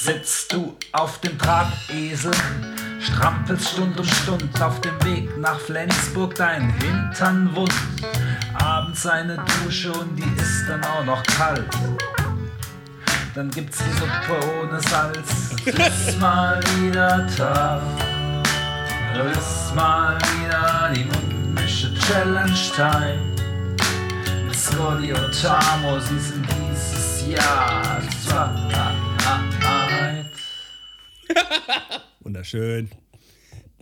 [0.00, 2.30] Sitzt du auf dem Drahtesel,
[3.00, 7.74] strampelst Stund um Stund auf dem Weg nach Flensburg, dein Hintern wund.
[8.54, 11.66] Abends eine Dusche und die ist dann auch noch kalt.
[13.34, 15.56] Dann gibt's die Suppe ohne Salz.
[15.64, 17.82] Ist mal wieder tough.
[19.32, 23.18] Ist mal wieder die Mundmische Challenge Time.
[24.54, 28.87] Scotty und Tamo, sie sind dieses Jahr zweit.
[32.20, 32.90] Wunderschön.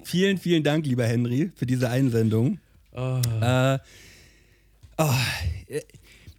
[0.05, 2.59] Vielen, vielen Dank, lieber Henry, für diese Einsendung.
[2.92, 3.78] Äh,
[4.99, 5.11] oh,
[5.68, 5.80] äh,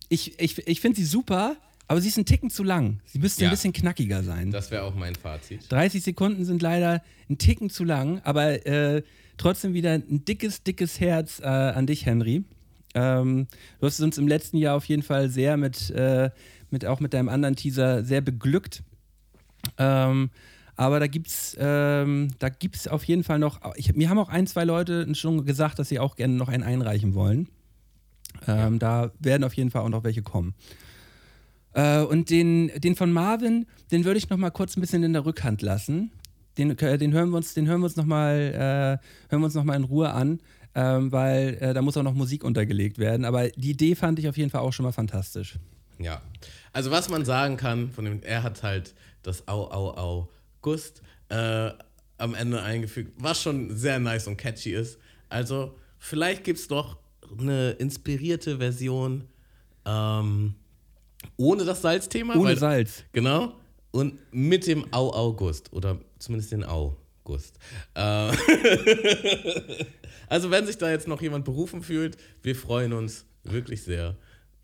[0.09, 2.99] ich ich, ich finde sie super, aber sie ist ein Ticken zu lang.
[3.05, 3.49] Sie müsste Ja.
[3.49, 4.51] ein bisschen knackiger sein.
[4.51, 5.69] Das wäre auch mein Fazit.
[5.69, 9.03] 30 Sekunden sind leider ein Ticken zu lang, aber äh,
[9.37, 12.43] trotzdem wieder ein dickes, dickes Herz äh, an dich, Henry.
[12.95, 13.47] Ähm,
[13.79, 16.29] du hast uns im letzten Jahr auf jeden Fall sehr mit, äh,
[16.71, 18.81] mit auch mit deinem anderen Teaser sehr beglückt.
[19.77, 20.29] Ähm,
[20.77, 23.59] aber da gibt's, ähm, da gibt's auf jeden Fall noch.
[23.75, 26.63] Ich, mir haben auch ein, zwei Leute schon gesagt, dass sie auch gerne noch einen
[26.63, 27.49] einreichen wollen.
[28.47, 30.53] Ähm, Da werden auf jeden Fall auch noch welche kommen.
[31.73, 35.13] Äh, und den, den von Marvin, den würde ich noch mal kurz ein bisschen in
[35.13, 36.11] der Rückhand lassen.
[36.57, 39.45] Den, äh, den hören wir uns, den hören wir uns noch mal, äh, hören wir
[39.45, 40.39] uns noch mal in Ruhe an,
[40.75, 43.25] ähm, weil äh, da muss auch noch Musik untergelegt werden.
[43.25, 45.57] Aber die Idee fand ich auf jeden Fall auch schon mal fantastisch.
[45.99, 46.21] Ja.
[46.73, 50.29] Also was man sagen kann, von dem, er hat halt das Au, Au, Au,
[50.67, 51.71] Gust äh,
[52.17, 54.97] am Ende eingefügt, was schon sehr nice und catchy ist.
[55.29, 56.97] Also vielleicht gibt es doch
[57.39, 59.23] eine inspirierte Version
[59.85, 60.55] ähm,
[61.37, 62.33] Ohne das Salzthema?
[62.35, 63.03] Ohne weil- Salz.
[63.13, 63.53] Genau.
[63.91, 67.57] Und mit dem Au August oder zumindest den August.
[67.95, 68.01] Äh,
[70.27, 74.17] also wenn sich da jetzt noch jemand berufen fühlt, wir freuen uns wirklich sehr.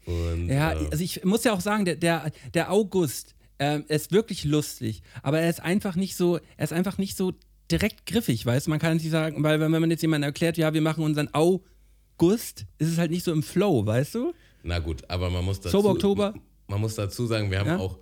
[0.05, 4.11] Und, Ja, äh, also ich muss ja auch sagen, der, der, der August ähm, ist
[4.11, 7.33] wirklich lustig, aber er ist einfach nicht so, er ist einfach nicht so
[7.71, 8.71] direkt griffig, weißt du?
[8.71, 12.65] Man kann nicht sagen, weil wenn man jetzt jemandem erklärt, ja, wir machen unseren August,
[12.77, 14.33] ist es halt nicht so im Flow, weißt du?
[14.63, 16.33] na gut, aber man muss dazu, Sober Oktober?
[16.67, 17.77] Man muss dazu sagen, wir haben Ja?
[17.79, 17.99] auch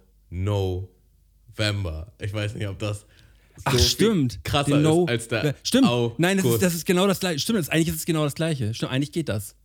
[1.57, 2.11] November.
[2.19, 3.05] Ich weiß nicht, ob das so
[3.65, 4.43] Ach, viel stimmt.
[4.43, 5.87] krasser Den No- ist als der Ja, Stimmt.
[5.87, 6.19] August.
[6.19, 7.39] Nein, das ist, das ist genau das gleiche.
[7.39, 8.73] Stimmt, das, eigentlich ist es genau das gleiche.
[8.73, 9.55] Stimmt, eigentlich geht das.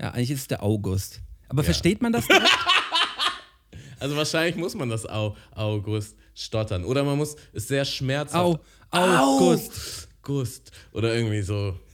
[0.00, 1.20] Ja, eigentlich ist es der August.
[1.48, 2.26] Aber versteht man das?
[2.28, 2.48] direkt?
[4.00, 6.84] Also wahrscheinlich muss man das Au August stottern.
[6.84, 8.44] Oder man muss es sehr schmerzhaft.
[8.44, 8.58] Au,
[8.90, 10.08] August.
[10.22, 10.72] August.
[10.92, 11.78] Oder irgendwie so.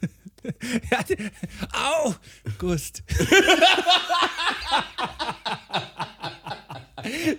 [0.91, 1.03] Ja,
[2.45, 3.03] August.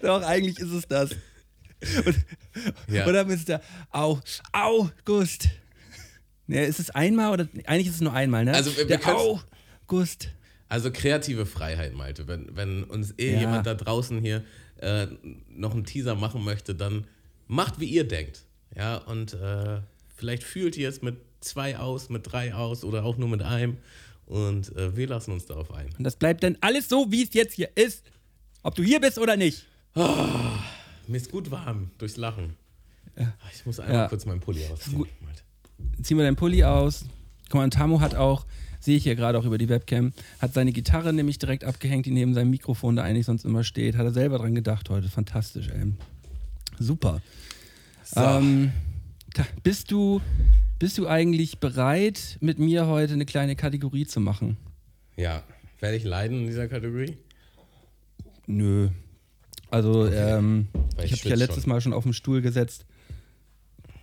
[0.01, 1.11] Doch, eigentlich ist es das.
[2.87, 3.05] Ja.
[3.07, 3.61] Oder Mr.
[3.91, 4.19] Au,
[4.51, 5.49] August.
[6.47, 8.53] Ne, ist es einmal oder eigentlich ist es nur einmal, ne?
[8.53, 9.17] Also, wir- wir der
[9.87, 10.29] August.
[10.67, 12.27] Also kreative Freiheit, Malte.
[12.27, 13.39] Wenn, wenn uns eh Ja.
[13.41, 14.43] jemand da draußen hier
[14.81, 15.07] äh,
[15.49, 17.05] noch einen Teaser machen möchte, dann
[17.47, 18.43] macht, wie ihr denkt.
[18.75, 19.79] Ja, und äh,
[20.15, 23.77] vielleicht fühlt ihr es mit zwei aus, mit drei aus oder auch nur mit einem.
[24.25, 25.87] Und äh, wir lassen uns darauf ein.
[25.97, 28.03] Und das bleibt dann alles so, wie es jetzt hier ist.
[28.63, 29.65] Ob du hier bist oder nicht.
[29.95, 32.55] Mir ist gut warm durchs Lachen.
[33.53, 34.07] Ich muss einmal Ja.
[34.07, 35.05] kurz meinen Pulli ausziehen.
[36.01, 37.05] Ziehen wir deinen Pulli aus.
[37.45, 38.45] Guck mal, und Tamo hat auch,
[38.85, 42.11] sehe ich hier gerade auch über die Webcam, hat seine Gitarre nämlich direkt abgehängt, die
[42.11, 43.97] neben seinem Mikrofon da eigentlich sonst immer steht.
[43.97, 45.09] Hat er selber dran gedacht heute.
[45.09, 45.91] Fantastisch, ey.
[46.79, 47.21] Super.
[48.03, 48.21] So.
[48.21, 48.71] Ähm,
[49.63, 50.21] bist, du,
[50.79, 54.57] bist du eigentlich bereit, mit mir heute eine kleine Kategorie zu machen?
[55.17, 55.43] Ja,
[55.79, 57.17] werde ich leiden in dieser Kategorie?
[58.45, 58.89] Nö.
[59.71, 61.73] Also, ähm, Weil ich ich habe dich ja letztes schon.
[61.73, 62.85] Mal schon auf den Stuhl gesetzt.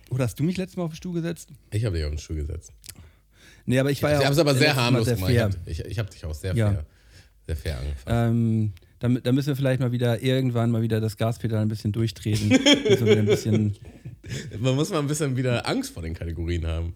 [0.09, 1.49] Oder hast du mich letztes Mal auf den Stuhl gesetzt?
[1.71, 2.73] Ich habe dich auf den Stuhl gesetzt.
[3.65, 5.31] Nee, aber ich war ja ich auch habe es aber sehr harmlos sehr gemacht.
[5.31, 6.71] Ich habe ich, ich hab dich auch sehr Ja.
[6.71, 6.85] fair,
[7.47, 8.29] sehr fair angefangen.
[8.29, 11.91] Ähm, da, da müssen wir vielleicht mal wieder irgendwann mal wieder das Gaspedal ein bisschen
[11.91, 12.51] durchtreten.
[13.07, 13.75] ein bisschen,
[14.59, 16.93] Man muss mal ein bisschen wieder Angst vor den Kategorien haben.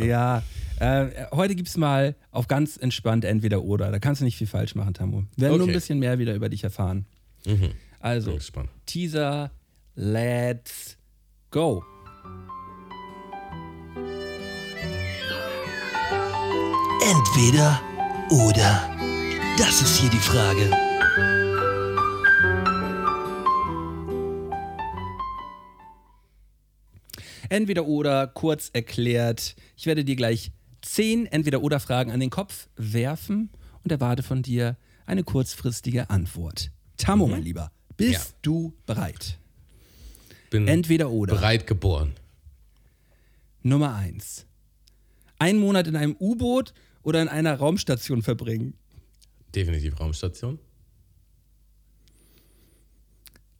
[0.00, 0.42] ja.
[0.78, 3.90] Äh, heute gibt es mal auf ganz entspannt entweder oder.
[3.90, 5.22] Da kannst du nicht viel falsch machen, Tamu.
[5.36, 5.72] Wir werden nur ein Okay.
[5.72, 7.06] bisschen mehr wieder über dich erfahren.
[7.46, 7.70] Mhm.
[7.98, 8.36] Also.
[8.84, 9.52] Teaser,
[9.94, 10.98] let's
[11.50, 11.82] go.
[17.10, 17.80] Entweder
[18.30, 18.90] oder.
[19.58, 20.70] Das ist hier die Frage.
[27.48, 29.54] Entweder oder, kurz erklärt.
[29.76, 30.52] Ich werde dir gleich
[30.82, 33.50] zehn Entweder oder Fragen an den Kopf werfen
[33.84, 34.76] und erwarte von dir
[35.06, 36.70] eine kurzfristige Antwort.
[36.96, 38.14] Tamo, mein Lieber, bist Mhm.
[38.14, 38.20] Ja.
[38.42, 39.38] du bereit?
[40.50, 41.34] Bin Entweder oder.
[41.34, 42.14] bereit geboren.
[43.62, 44.46] Nummer eins.
[45.38, 46.72] Einen Monat in einem U-Boot
[47.06, 48.74] oder in einer Raumstation verbringen.
[49.54, 50.58] Definitiv Raumstation.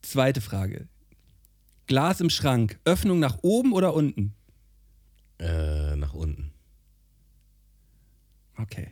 [0.01, 0.89] Zweite Frage.
[1.85, 2.77] Glas im Schrank.
[2.83, 4.35] Öffnung nach oben oder unten?
[5.39, 6.51] Äh, nach unten.
[8.57, 8.91] Okay.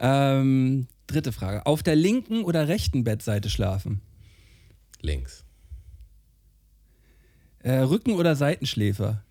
[0.00, 1.64] Ähm, dritte Frage.
[1.64, 4.00] Auf der linken oder rechten Bettseite schlafen?
[5.00, 5.44] Links.
[7.60, 9.22] Äh, Rücken- oder Seitenschläfer?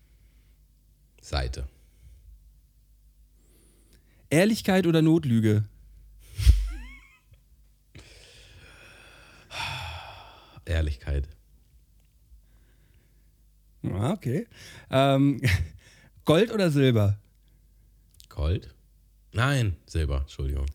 [1.20, 1.68] Seite.
[4.30, 5.64] Ehrlichkeit oder Notlüge?
[10.64, 11.28] Ehrlichkeit.
[13.84, 14.46] Ah, okay.
[14.90, 15.40] Ähm,
[16.24, 17.18] Gold oder Silber?
[18.28, 18.74] Gold?
[19.32, 20.66] Nein, Silber, Entschuldigung.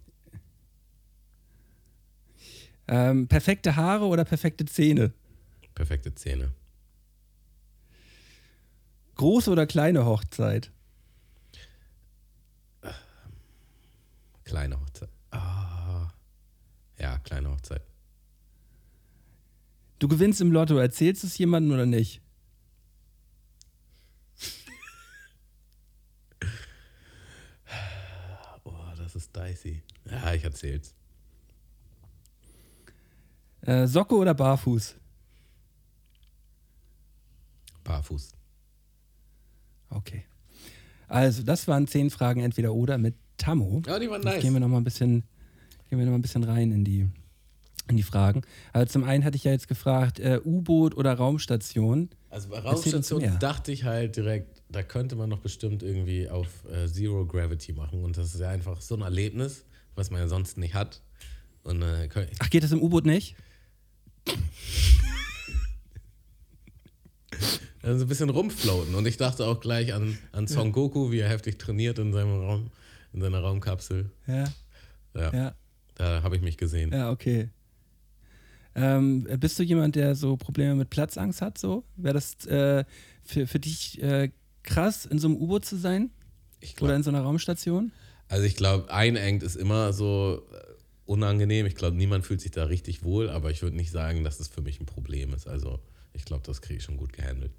[2.87, 5.13] Ähm, perfekte Haare oder perfekte Zähne?
[5.75, 6.51] Perfekte Zähne.
[9.15, 10.71] Große oder kleine Hochzeit?
[14.43, 15.09] Kleine Hochzeit.
[15.31, 16.11] Ah.
[16.99, 17.83] Ja, kleine Hochzeit.
[19.99, 22.21] Du gewinnst im Lotto, erzählst du es jemandem oder nicht?
[28.65, 29.83] Oh, das ist dicey.
[30.09, 30.93] Ja, ich erzähl's.
[33.61, 34.95] Äh, Socke oder Barfuß?
[37.83, 38.33] Barfuß.
[39.89, 40.25] Okay.
[41.07, 43.81] Also, das waren zehn Fragen entweder oder mit Tammo.
[43.85, 44.41] Ja, die waren Jetzt nice.
[44.41, 45.23] gehen wir noch mal ein bisschen,
[45.89, 47.07] gehen wir noch mal ein bisschen rein in die,
[47.87, 48.41] in die Fragen.
[48.71, 52.09] Also zum einen hatte ich ja jetzt gefragt, äh, U-Boot oder Raumstation.
[52.29, 56.87] Also bei Raumstation dachte ich halt direkt, da könnte man doch bestimmt irgendwie auf äh,
[56.87, 58.03] Zero Gravity machen.
[58.03, 59.65] Und das ist ja einfach so ein Erlebnis,
[59.95, 61.01] was man ja sonst nicht hat.
[61.63, 62.09] Und äh,
[62.39, 63.35] Ach, geht das im U-Boot nicht?
[67.83, 68.95] also ein bisschen rumfloaten.
[68.95, 72.41] Und ich dachte auch gleich an, an Son Goku, wie er heftig trainiert in seinem
[72.41, 72.71] Raum,
[73.13, 74.09] in seiner Raumkapsel.
[74.27, 74.45] Ja,
[75.15, 75.55] Ja, ja,
[75.95, 76.91] da habe ich mich gesehen.
[76.91, 77.49] ja, okay.
[78.75, 81.57] Ähm, bist du jemand, der so Probleme mit Platzangst hat?
[81.59, 81.83] So?
[81.95, 82.83] Wäre das äh,
[83.23, 84.31] für, für dich äh,
[84.63, 86.09] krass, in so einem U-Boot zu sein?
[86.59, 87.91] Ich Oder glaub, in so einer Raumstation?
[88.29, 90.73] also ich glaube, einengt ist immer so äh,
[91.05, 91.67] unangenehm.
[91.67, 94.47] Ich glaube, niemand fühlt sich da richtig wohl, aber ich würde nicht sagen, dass das
[94.47, 95.47] für mich ein Problem ist.
[95.47, 95.79] Also
[96.13, 97.51] ich glaube, das kriege ich schon gut gehandelt.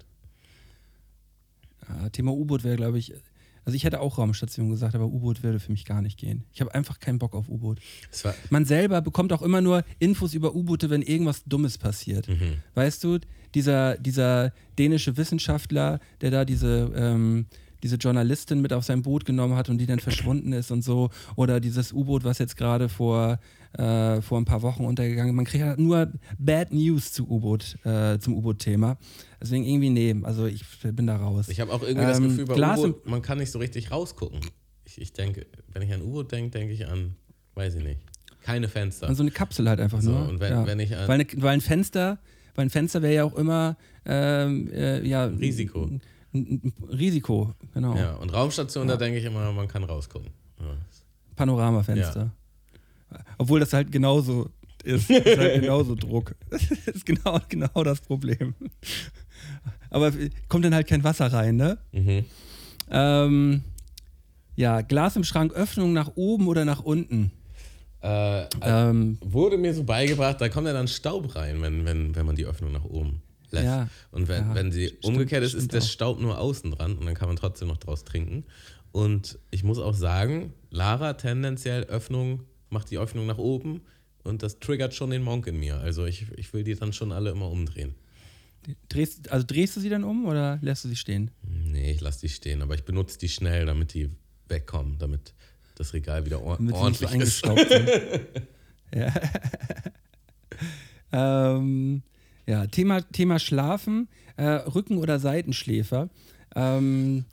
[1.87, 3.13] Ja, Thema U-Boot wäre, glaube ich.
[3.65, 6.43] Also ich hätte auch Raumstation gesagt, aber U-Boot würde für mich gar nicht gehen.
[6.53, 7.79] Ich habe einfach keinen Bock auf U-Boot.
[8.51, 12.27] Man selber bekommt auch immer nur Infos über U-Boote, wenn irgendwas Dummes passiert.
[12.27, 12.57] Mhm.
[12.75, 13.17] Weißt du,
[13.55, 17.47] dieser, dieser dänische Wissenschaftler, der da diese, ähm,
[17.83, 21.09] diese Journalistin mit auf sein Boot genommen hat und die dann verschwunden ist und so,
[21.35, 23.39] oder dieses U-Boot, was jetzt gerade vor,
[23.77, 25.35] äh, vor ein paar Wochen untergegangen ist.
[25.35, 28.97] Man kriegt ja nur Bad News zu U-Boot, äh, zum U-Boot-Thema.
[29.41, 31.49] Deswegen irgendwie, nee, also ich bin da raus.
[31.49, 33.91] Ich habe auch irgendwie das Ähm, Gefühl, bei Glas U-Boot, man kann nicht so richtig
[33.91, 34.39] rausgucken.
[34.85, 37.15] Ich, ich denke, wenn ich an U-Boot denke, denke ich an,
[37.55, 37.99] weiß ich nicht,
[38.41, 39.07] keine Fenster.
[39.07, 40.29] Also eine Kapsel halt einfach So, nur.
[40.29, 42.19] und wenn- wenn ich an- weil, eine, weil ein Fenster,
[42.55, 45.89] weil ein Fenster wäre ja auch immer ähm, äh, ja, Risiko.
[46.35, 47.95] Ein, Risiko, genau.
[47.95, 50.29] ja, und Raumstation, da denke ich immer, man kann rausgucken.
[50.59, 50.65] Ja.
[51.35, 52.31] Panoramafenster.
[53.37, 54.49] Obwohl das halt genauso
[54.83, 55.09] ist.
[55.09, 56.35] Das ist halt genauso Druck.
[56.49, 58.53] Das ist genau, genau das Problem.
[59.89, 60.11] Aber
[60.49, 61.77] kommt dann halt kein Wasser rein, ne?
[61.91, 62.25] Mhm.
[62.91, 63.63] Ähm,
[64.55, 67.31] ja, Glas im Schrank, Öffnung nach oben oder nach unten.
[68.01, 72.25] Äh, Ähm, wurde mir so beigebracht, da kommt ja dann Staub rein, wenn, wenn, wenn
[72.25, 73.21] man die Öffnung nach oben
[73.55, 73.65] lässt.
[73.65, 73.89] Ja.
[74.11, 75.81] Und wenn, Ja, wenn sie stimmt, umgekehrt ist, ist der.
[75.81, 78.45] Staub nur außen dran und dann kann man trotzdem noch draus trinken.
[78.91, 83.81] Und ich muss auch sagen, Lara tendenziell Öffnung, macht die Öffnung nach oben
[84.23, 85.77] und das triggert schon den Monk in mir.
[85.77, 87.95] Also ich, ich will die dann schon alle immer umdrehen.
[88.89, 91.31] drehst, also drehst du sie dann um oder lässt du sie stehen?
[91.43, 94.09] Nee, ich lasse die stehen, aber ich benutze die schnell, damit die
[94.47, 95.33] wegkommen, damit
[95.75, 97.45] das Regal wieder or Damit nicht so ordentlich ist.
[98.95, 99.13] ja.
[101.57, 102.01] ähm,
[102.47, 106.09] ja, Thema, Thema Schlafen, äh, Rücken- oder Seitenschläfer.
[106.55, 107.25] Ähm,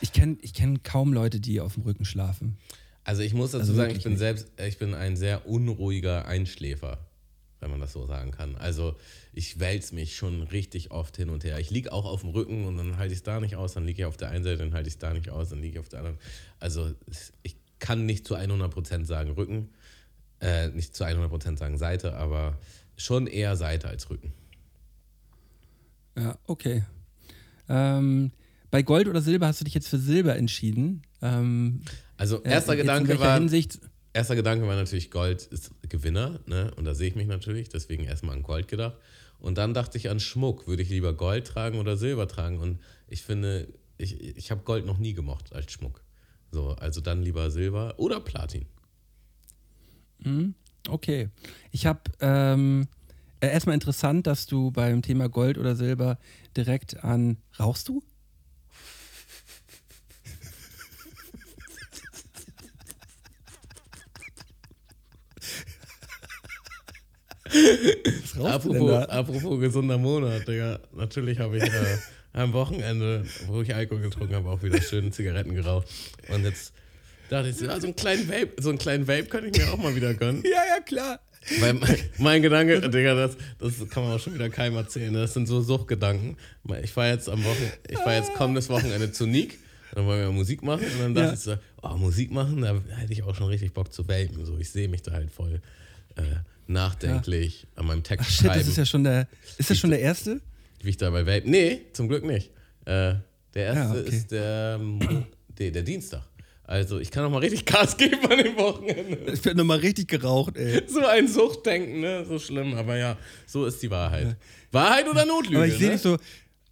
[0.00, 2.56] ich kenne ich kenn kaum Leute, die auf dem Rücken schlafen.
[3.04, 4.18] Also ich muss dazu Also sagen, ich bin nicht.
[4.18, 6.98] selbst, ich bin ein sehr unruhiger Einschläfer,
[7.60, 8.56] wenn man das so sagen kann.
[8.56, 8.94] Also
[9.32, 11.58] ich wälze mich schon richtig oft hin und her.
[11.58, 13.84] Ich liege auch auf dem Rücken und dann halte ich es da nicht aus, dann
[13.84, 15.74] liege ich auf der einen Seite, dann halte ich es da nicht aus, dann liege
[15.74, 16.18] ich auf der anderen.
[16.58, 16.92] Also
[17.42, 19.70] ich kann nicht zu 100% sagen Rücken,
[20.40, 22.58] äh, nicht zu 100% sagen Seite, aber
[23.00, 24.32] schon eher Seite als Rücken.
[26.16, 26.84] Ja, okay.
[27.68, 28.32] Ähm,
[28.70, 31.02] bei Gold oder Silber hast du dich jetzt für Silber entschieden.
[31.22, 31.82] Ähm,
[32.16, 33.80] Also äh, erster in Gedanke war, Hinsicht,
[34.12, 36.72] erster Gedanke war natürlich, Gold ist Gewinner, ne?
[36.76, 38.96] Und da sehe ich mich natürlich, deswegen erstmal an Gold gedacht.
[39.38, 40.66] Und dann dachte ich an Schmuck.
[40.66, 42.58] Würde ich lieber Gold tragen oder Silber tragen?
[42.58, 46.02] Und ich finde, ich, ich habe Gold noch nie gemocht als Schmuck.
[46.52, 48.66] So, also dann lieber Silber oder Platin.
[50.90, 51.28] Okay.
[51.70, 52.88] Ich habe ähm,
[53.40, 56.18] äh, erstmal interessant, dass du beim Thema Gold oder Silber
[56.56, 57.36] direkt an.
[57.58, 58.02] Rauchst du?
[68.42, 70.78] Apropos, apropos gesunder Monat, Digga.
[70.92, 71.98] Natürlich habe ich äh,
[72.32, 75.88] am Wochenende, wo ich Alkohol getrunken habe, auch wieder schön Zigaretten geraucht.
[76.28, 76.72] Und jetzt
[77.30, 79.72] dachte ich, so, ja, so einen kleinen Vape, so einen kleinen Vape könnte ich mir
[79.72, 80.42] auch mal wieder gönnen.
[80.44, 81.20] Ja, ja, klar.
[81.60, 85.12] Weil mein, mein Gedanke, Digga, das, das kann man auch schon wieder keinem erzählen.
[85.14, 86.36] Das sind so Suchtgedanken.
[86.82, 89.58] Ich war jetzt am Wochen, ich war jetzt kommendes Wochenende zu Nick.
[89.94, 91.32] Dann wollen wir Musik machen und dann dachte Ja.
[91.34, 94.44] ich so, oh, Musik machen, da hätte ich auch schon richtig Bock zu vapen.
[94.44, 95.60] So, ich sehe mich da halt voll
[96.16, 96.22] äh,
[96.66, 99.26] nachdenklich an meinem Text Ach shit, schreiben, das ist ja schon der.
[99.58, 100.40] Ist das schon der erste?
[100.82, 101.42] wie ich dabei vape.
[101.50, 102.50] Nee, zum Glück nicht.
[102.84, 103.14] Äh,
[103.54, 104.16] der erste Ja, okay.
[104.16, 104.78] ist der,
[105.58, 106.22] der, der Dienstag.
[106.70, 109.32] Also ich kann auch mal richtig Gas geben an dem Wochenende.
[109.32, 110.80] Ich werde nochmal richtig geraucht, ey.
[110.86, 112.24] So ein Suchtdenken, ne?
[112.24, 114.36] So schlimm, aber ja, so ist die Wahrheit.
[114.70, 115.56] Wahrheit oder Notlüge?
[115.56, 115.94] Aber ich sehe ne?
[115.94, 116.16] dich so.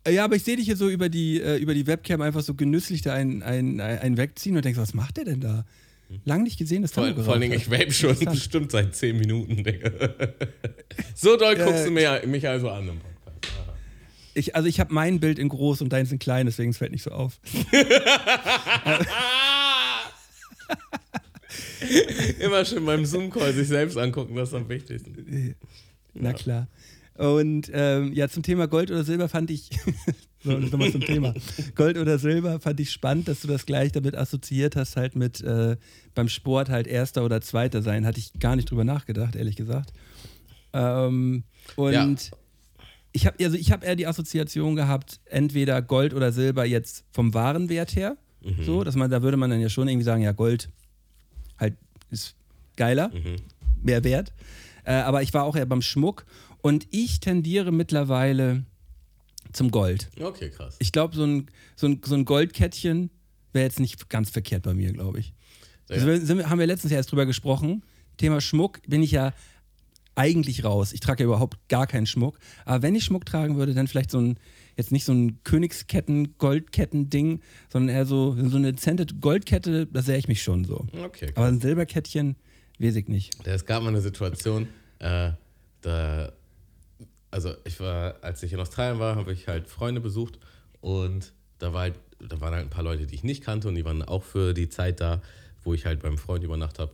[0.08, 2.54] Ja, aber ich sehe dich hier so über die, äh, über die Webcam einfach so
[2.54, 5.64] genüsslich da einen, einen, einen wegziehen und denkst, was macht der denn da?
[6.24, 9.64] Lang nicht gesehen, das Vor, vor allen Dingen, ich vape schon bestimmt seit 10 Minuten,
[9.64, 9.90] Digga.
[11.16, 13.18] so doll Ja, guckst du mir, mich also an im Podcast.
[14.34, 16.92] Ich, also ich habe mein Bild in groß und deins in klein, deswegen es fällt
[16.92, 17.40] nicht so auf.
[22.40, 25.54] Immer schön beim Zoom-Call sich selbst angucken, das ist am wichtigsten.
[26.14, 26.68] Na klar.
[27.16, 29.70] Und ähm, ja, zum Thema Gold oder Silber fand ich,
[30.44, 31.34] so, nochmal zum Thema.
[31.74, 35.40] Gold oder Silber fand ich spannend, dass du das gleich damit assoziiert hast, halt mit
[35.40, 35.76] äh,
[36.14, 38.06] beim Sport halt Erster oder Zweiter sein.
[38.06, 39.92] Hatte ich gar nicht drüber nachgedacht, ehrlich gesagt.
[40.72, 41.42] Ähm,
[41.76, 42.08] und Ja.
[43.12, 47.34] ich habe also ich hab eher die Assoziation gehabt, entweder Gold oder Silber jetzt vom
[47.34, 48.16] Warenwert her.
[48.64, 50.70] So, dass man, da würde man dann ja schon irgendwie sagen, ja, Gold
[51.58, 51.74] halt
[52.10, 52.34] ist
[52.76, 53.10] geiler,
[53.82, 54.32] mehr wert.
[54.84, 56.24] Äh, aber ich war auch eher beim Schmuck
[56.62, 58.64] und ich tendiere mittlerweile
[59.52, 60.08] zum Gold.
[60.20, 60.76] Okay, krass.
[60.78, 61.46] Ich glaube, so ein,
[61.76, 63.10] so, ein, so ein Goldkettchen
[63.52, 65.32] wäre jetzt nicht ganz verkehrt bei mir, glaube ich.
[65.88, 67.82] Also wir, sind, haben wir letztens ja erst drüber gesprochen.
[68.18, 69.32] Thema Schmuck bin ich ja
[70.14, 70.92] eigentlich raus.
[70.92, 72.38] Ich trage ja überhaupt gar keinen Schmuck.
[72.64, 74.38] Aber wenn ich Schmuck tragen würde, dann vielleicht so ein,
[74.78, 80.16] jetzt nicht so ein Königsketten, Goldketten-Ding, sondern eher so, so eine dezente Goldkette, da sehe
[80.16, 80.86] ich mich schon so.
[81.04, 82.36] Okay, Aber ein Silberkettchen,
[82.78, 83.46] weiß ich nicht.
[83.46, 84.68] Es gab mal eine Situation,
[85.00, 85.32] äh,
[85.80, 86.32] da,
[87.30, 90.38] also ich war, als ich in Australien war, habe ich halt Freunde besucht
[90.80, 93.74] und da war halt, da waren halt ein paar Leute, die ich nicht kannte und
[93.74, 95.20] die waren auch für die Zeit da,
[95.64, 96.92] wo ich halt beim Freund übernachtet habe.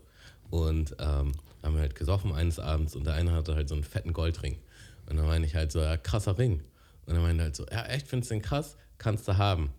[0.50, 1.32] Und ähm,
[1.62, 4.56] haben wir halt gesoffen eines Abends und der eine hatte halt so einen fetten Goldring.
[5.06, 6.62] Und dann meine ich halt so, ja, krasser Ring.
[7.06, 8.76] Und er meinte halt so, ja, echt, findest du den krass?
[8.98, 9.70] Kannst du haben.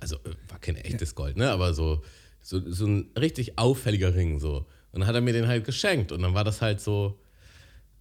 [0.00, 1.50] Also äh, war kein echtes Gold, ne?
[1.50, 2.02] Aber so,
[2.40, 4.66] so, so ein richtig auffälliger Ring so.
[4.92, 7.18] Und dann hat er mir den halt geschenkt und dann war das halt so,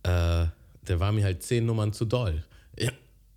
[0.03, 0.45] äh,
[0.87, 2.43] der war mir halt zehn Nummern zu doll.
[2.77, 2.91] Ja.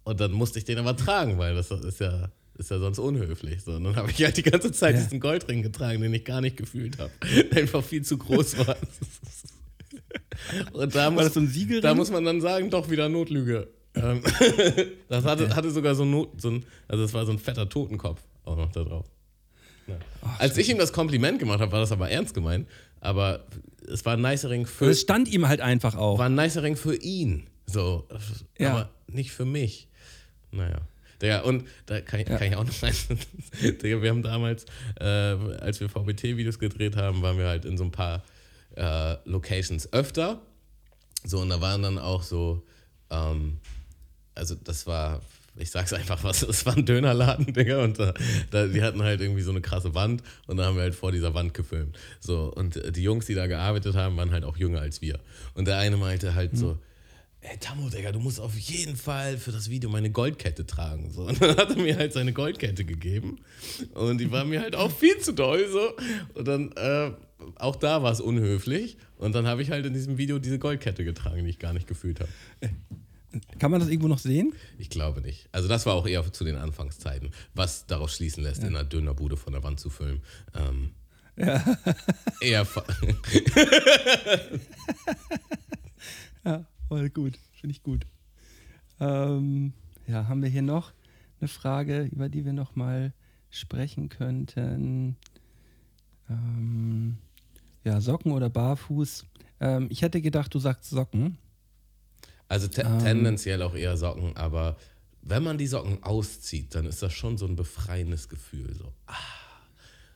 [0.04, 3.62] Und dann musste ich den aber tragen, weil das ist ja, ist ja sonst unhöflich.
[3.62, 3.72] So.
[3.72, 5.00] Und dann habe ich halt die ganze Zeit Ja.
[5.02, 7.10] diesen Goldring getragen, den ich gar nicht gefühlt habe.
[7.52, 8.76] Der einfach viel zu groß war.
[10.72, 11.82] Und da muss, War das so ein Siegelring?
[11.82, 13.68] da muss man dann sagen, doch wieder Notlüge.
[13.96, 14.22] Ähm,
[15.08, 17.68] das hatte, hatte sogar so ein, Not, so ein, also es war so ein fetter
[17.68, 19.06] Totenkopf auch noch da drauf.
[19.86, 19.96] Ja.
[20.38, 22.68] Als ich ihm das Kompliment gemacht habe, war das aber ernst gemeint.
[23.00, 23.46] Aber
[23.88, 26.18] es war ein nicer Ring für, es stand ihm halt einfach auch.
[26.18, 27.46] war ein nicer Ring für ihn.
[27.66, 28.06] So,
[28.58, 28.70] Ja.
[28.70, 29.88] aber nicht für mich.
[30.50, 30.80] Naja.
[31.22, 32.36] Digga, und da kann ich, Ja.
[32.36, 32.94] kann ich auch noch rein.
[33.82, 34.66] Digga, wir haben damals,
[35.00, 38.22] äh, als wir VBT-Videos gedreht haben, waren wir halt in so ein paar
[38.76, 40.42] äh, Locations öfter.
[41.24, 42.62] So, und da waren dann auch so,
[43.10, 43.58] ähm,
[44.36, 45.20] also das war,
[45.56, 48.14] ich sag's einfach was, es war ein Dönerladen, Digga, und da,
[48.50, 51.12] da, die hatten halt irgendwie so eine krasse Wand und da haben wir halt vor
[51.12, 51.98] dieser Wand gefilmt.
[52.20, 55.18] So, und äh, die Jungs, die da gearbeitet haben, waren halt auch jünger als wir.
[55.54, 56.78] Und der eine meinte halt so,
[57.40, 61.10] ey Tammo, Digga, du musst auf jeden Fall für das Video meine Goldkette tragen.
[61.12, 61.22] So.
[61.26, 63.38] Und dann hat er mir halt seine Goldkette gegeben.
[63.94, 65.66] Und die war mir halt auch viel zu doll.
[65.70, 65.92] So.
[66.34, 67.12] Und dann, äh,
[67.56, 68.96] auch da war es unhöflich.
[69.16, 71.86] Und dann habe ich halt in diesem Video diese Goldkette getragen, die ich gar nicht
[71.86, 72.30] gefühlt habe.
[73.58, 74.52] Kann man das irgendwo noch sehen?
[74.78, 75.48] Ich glaube nicht.
[75.52, 79.36] Also das war auch eher zu den Anfangszeiten, was darauf schließen lässt, in einer Dönerbude
[79.36, 80.22] von der Wand zu filmen.
[80.54, 80.90] Ähm,
[82.40, 82.84] Eher fa-
[86.44, 87.38] Ja, voll gut.
[87.60, 88.06] Finde ich gut.
[89.00, 89.72] Ähm,
[90.06, 90.92] ja, haben wir hier noch
[91.40, 93.12] eine Frage, über die wir noch mal
[93.50, 95.16] sprechen könnten?
[96.30, 97.18] Ähm,
[97.84, 99.26] ja, Socken oder Barfuß?
[99.60, 101.38] Ähm, ich hätte gedacht, du sagst Socken.
[102.48, 104.76] Also te tendenziell auch eher Socken, aber
[105.22, 108.74] wenn man die Socken auszieht, dann ist das schon so ein befreiendes Gefühl.
[108.74, 108.92] So.
[109.06, 109.14] Ah.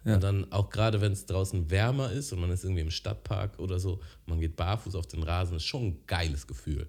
[0.04, 0.14] Ja.
[0.14, 3.58] Und dann auch gerade, wenn es draußen wärmer ist und man ist irgendwie im Stadtpark
[3.58, 6.88] oder so, man geht barfuß auf den Rasen, ist schon ein geiles Gefühl.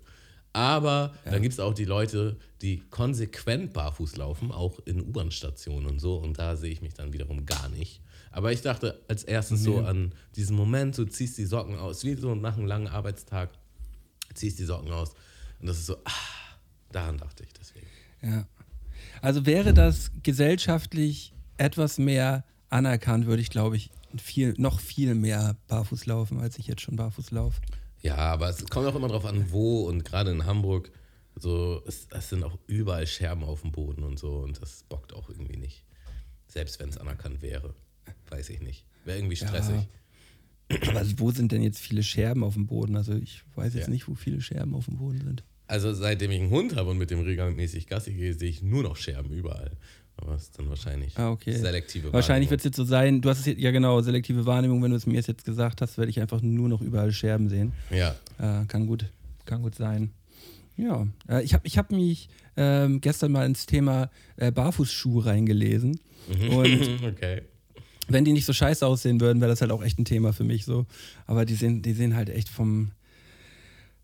[0.53, 5.99] Aber dann gibt es auch die Leute, die konsequent barfuß laufen, auch in U-Bahn-Stationen und
[5.99, 6.17] so.
[6.17, 8.01] Und da sehe ich mich dann wiederum gar nicht.
[8.31, 12.15] Aber ich dachte als erstes so an diesen Moment, du ziehst die Socken aus, wie
[12.15, 13.49] so nach einem langen Arbeitstag,
[14.33, 15.13] ziehst die Socken aus.
[15.61, 16.11] Und das ist so, ah,
[16.91, 17.87] daran dachte ich deswegen.
[18.21, 18.45] Ja.
[19.21, 25.55] Also wäre das gesellschaftlich etwas mehr anerkannt, würde ich, glaube ich, viel, noch viel mehr
[25.67, 27.61] barfuß laufen, als ich jetzt schon barfuß laufe.
[28.01, 30.91] Ja, aber es kommt auch immer drauf an, wo und gerade in Hamburg,
[31.35, 35.13] so, es, es sind auch überall Scherben auf dem Boden und so und das bockt
[35.13, 35.83] auch irgendwie nicht.
[36.47, 37.73] Selbst wenn es anerkannt wäre,
[38.29, 38.85] weiß ich nicht.
[39.05, 39.87] Wäre irgendwie stressig.
[40.87, 42.95] Aber wo sind denn jetzt viele Scherben auf dem Boden?
[42.95, 43.89] Also ich weiß jetzt Ja.
[43.93, 45.43] nicht, wo viele Scherben auf dem Boden sind.
[45.71, 48.83] Also seitdem ich einen Hund habe und mit dem regelmäßig Gassi gehe, sehe ich nur
[48.83, 49.71] noch Scherben überall.
[50.17, 51.53] Aber es ist dann wahrscheinlich Ah, okay.
[51.53, 54.83] selektive Wahrscheinlich wird es jetzt so sein, du hast es jetzt, ja genau, selektive Wahrnehmung,
[54.83, 57.71] wenn du es mir jetzt gesagt hast, werde ich einfach nur noch überall Scherben sehen.
[57.89, 59.05] Ja, Äh, kann gut,
[59.45, 60.11] kann gut sein.
[60.75, 65.99] Ja, äh, ich habe ich hab mich ähm, gestern mal ins Thema äh, Barfußschuhe reingelesen.
[66.51, 67.43] Und okay.
[68.09, 70.43] wenn die nicht so scheiße aussehen würden, wäre das halt auch echt ein Thema für
[70.43, 70.85] mich so.
[71.27, 72.91] Aber die sehen, die sehen halt echt vom,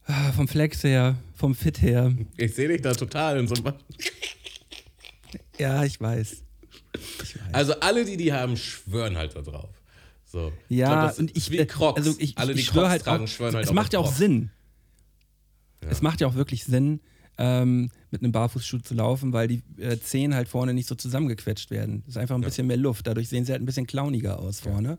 [0.08, 2.14] ah, vom Flex her, vom Fit her.
[2.38, 3.74] Ich sehe dich da total in so einem.
[5.60, 6.43] Ja, ich weiß.
[7.24, 7.41] Ich weiß.
[7.51, 9.72] Also alle, die die haben, schwören halt da drauf.
[10.24, 10.53] So.
[10.70, 11.97] Ja, glaub, das und ich, wie äh, Crocs.
[11.97, 13.99] also ich, alle, die ich schwöre Crocs halt tragen, auch, schwören halt es macht ja
[13.99, 14.14] auch.
[14.14, 14.51] Sinn.
[15.89, 16.99] Es macht ja auch wirklich Sinn,
[17.38, 21.72] ähm, mit einem Barfußschuh zu laufen, weil die äh, Zehen halt vorne nicht so zusammengequetscht
[21.72, 22.03] werden.
[22.05, 23.08] Das ist einfach ein bisschen mehr Luft.
[23.08, 24.97] Dadurch sehen sie halt ein bisschen clowniger aus vorne.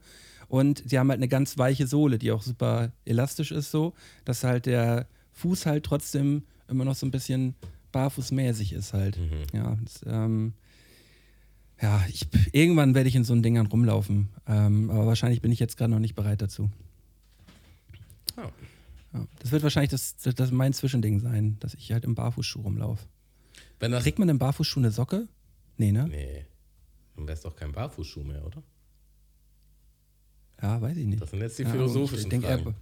[0.49, 3.95] Und sie haben halt eine ganz weiche Sohle, die auch super elastisch ist, so,
[4.25, 7.55] dass halt der Fuß halt trotzdem immer noch so ein bisschen
[7.93, 9.19] barfußmäßig ist halt.
[9.53, 10.55] Ja, das, ähm,
[11.81, 14.29] ja ich, irgendwann werde ich in so einen Dingern rumlaufen.
[14.47, 16.71] Ähm, aber wahrscheinlich bin ich jetzt gerade noch nicht bereit dazu.
[18.37, 18.51] Ja.
[19.15, 22.61] Ja, das wird wahrscheinlich das, das, das mein Zwischending sein, dass ich halt im Barfußschuh
[22.61, 23.07] rumlaufe.
[23.81, 25.29] Kriegt man im Barfußschuh eine Socke?
[25.77, 26.09] Nee, ne?
[26.09, 26.45] Nee.
[27.17, 28.63] Dann wäre es doch kein Barfußschuh mehr, oder?
[30.61, 31.23] Ja, weiß ich nicht.
[31.23, 32.75] Das sind jetzt die Ja, philosophischen ich denk Fragen.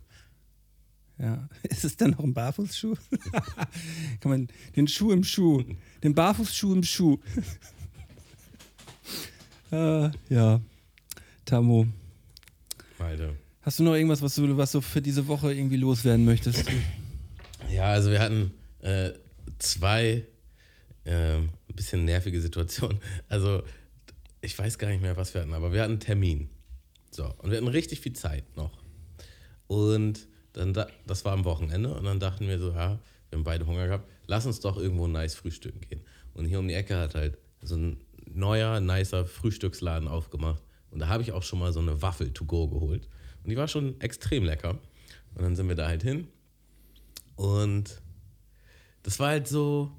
[1.18, 2.94] Ja, ist es dann noch ein Barfußschuh?
[4.20, 5.62] Kann man den Schuh im Schuh,
[6.02, 7.18] den Barfußschuh im Schuh.
[9.72, 10.60] äh, ja,
[11.44, 11.86] Tamo,
[12.98, 13.34] Alter.
[13.62, 16.64] hast du noch irgendwas, was du, was du für diese Woche irgendwie loswerden möchtest?
[17.70, 19.10] Ja, also wir hatten äh,
[19.58, 20.24] zwei
[21.04, 22.98] ähm, ein bisschen nervige Situationen.
[23.28, 23.62] Also
[24.40, 26.48] ich weiß gar nicht mehr, was wir hatten, aber wir hatten einen Termin.
[27.16, 28.72] So, und wir hatten richtig viel Zeit noch.
[29.68, 32.98] Und dann, da, das war am Wochenende und dann dachten wir so, ja,
[33.30, 36.02] wir haben beide Hunger gehabt, lass uns doch irgendwo nice frühstücken gehen.
[36.34, 37.96] Und hier um die Ecke hat halt so ein
[38.26, 40.62] neuer, nicer Frühstücksladen aufgemacht.
[40.90, 43.08] Und da habe ich auch schon mal so eine Waffel to go geholt.
[43.42, 44.78] Und die war schon extrem lecker.
[45.34, 46.28] Und dann sind wir da halt hin.
[47.34, 48.02] Und
[49.02, 49.90] das war halt so,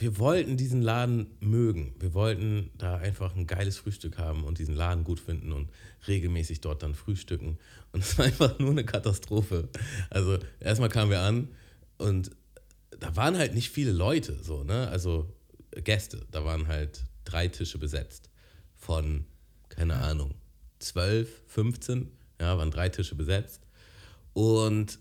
[0.00, 1.94] wir wollten diesen Laden mögen.
[1.98, 5.70] Wir wollten da einfach ein geiles Frühstück haben und diesen Laden gut finden und
[6.08, 7.58] regelmäßig dort dann frühstücken.
[7.92, 9.68] Und es war einfach nur eine Katastrophe.
[10.08, 11.48] Also erstmal kamen wir an
[11.98, 12.30] und
[12.98, 14.88] da waren halt nicht viele Leute, so, ne?
[14.88, 15.32] Also
[15.72, 16.26] Gäste.
[16.30, 18.30] Da waren halt drei Tische besetzt.
[18.76, 19.26] Von,
[19.68, 20.34] keine Ahnung,
[20.78, 23.60] 12, 15, ja, waren drei Tische besetzt.
[24.32, 24.98] Und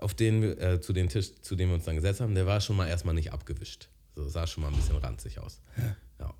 [0.00, 2.60] auf, den, äh, zu dem Tisch, zu dem wir uns dann gesetzt haben, der war
[2.60, 3.88] schon mal erstmal nicht abgewischt.
[4.16, 5.60] So sah schon mal ein bisschen ranzig aus.
[6.18, 6.34] Ja.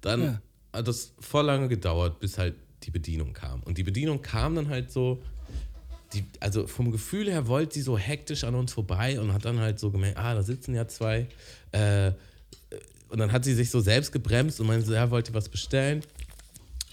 [0.00, 0.42] Dann Ja.
[0.72, 3.62] hat das voll lange gedauert, bis halt die Bedienung kam.
[3.62, 5.22] Und die Bedienung kam dann halt so,
[6.12, 9.58] die, also vom Gefühl her wollte sie so hektisch an uns vorbei und hat dann
[9.58, 11.26] halt so gemerkt, ah, da sitzen ja zwei.
[11.72, 12.12] Äh,
[13.08, 15.48] und dann hat sie sich so selbst gebremst und meinte so, ja, wollt ihr was
[15.48, 16.02] bestellen?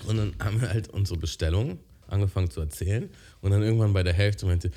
[0.08, 3.10] Und dann haben wir halt unsere Bestellung angefangen zu erzählen.
[3.42, 4.72] Und dann irgendwann bei der Hälfte meinte,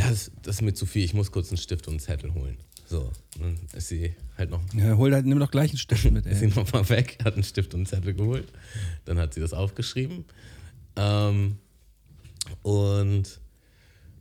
[0.00, 2.32] ja, das, das ist mir zu viel, ich muss kurz einen Stift und einen Zettel
[2.32, 2.56] holen.
[2.86, 6.24] So, dann ist sie halt noch Ja, hol halt, nimm doch gleich einen Stift mit,
[6.26, 6.52] ist sie ey.
[6.54, 8.48] nochmal weg, hat einen Stift und einen Zettel geholt.
[9.04, 10.24] Dann hat sie das aufgeschrieben.
[10.96, 11.58] Ähm,
[12.62, 13.40] und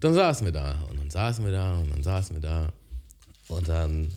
[0.02, 2.74] dann saßen wir da und dann saßen wir da und dann saßen wir da.
[3.48, 4.10] Und dann,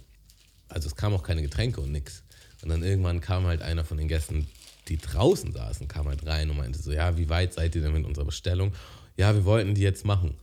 [0.68, 2.24] also es kamen auch keine Getränke und nix.
[2.62, 4.48] Und dann irgendwann kam halt einer von den Gästen,
[4.88, 7.92] die draußen saßen, kam halt rein und meinte so, ja, wie weit seid ihr denn
[7.92, 8.72] mit unserer Bestellung?
[9.16, 10.34] Ja, wir wollten die jetzt machen.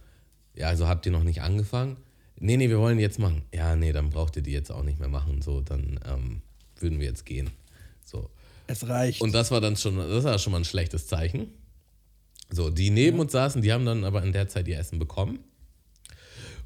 [0.60, 1.98] Ja, also habt ihr noch nicht angefangen?
[2.40, 3.44] Nee, nee, wir wollen die jetzt machen.
[3.54, 5.42] Ja, nee, dann braucht ihr die jetzt auch nicht mehr machen.
[5.42, 6.42] So, dann ähm,
[6.78, 7.50] würden wir jetzt gehen.
[8.04, 8.30] So.
[8.68, 9.22] Es reicht.
[9.22, 11.48] Und das war dann schon, das war schon mal ein schlechtes Zeichen.
[12.50, 15.40] So, die neben uns saßen, die haben dann aber in der Zeit ihr Essen bekommen.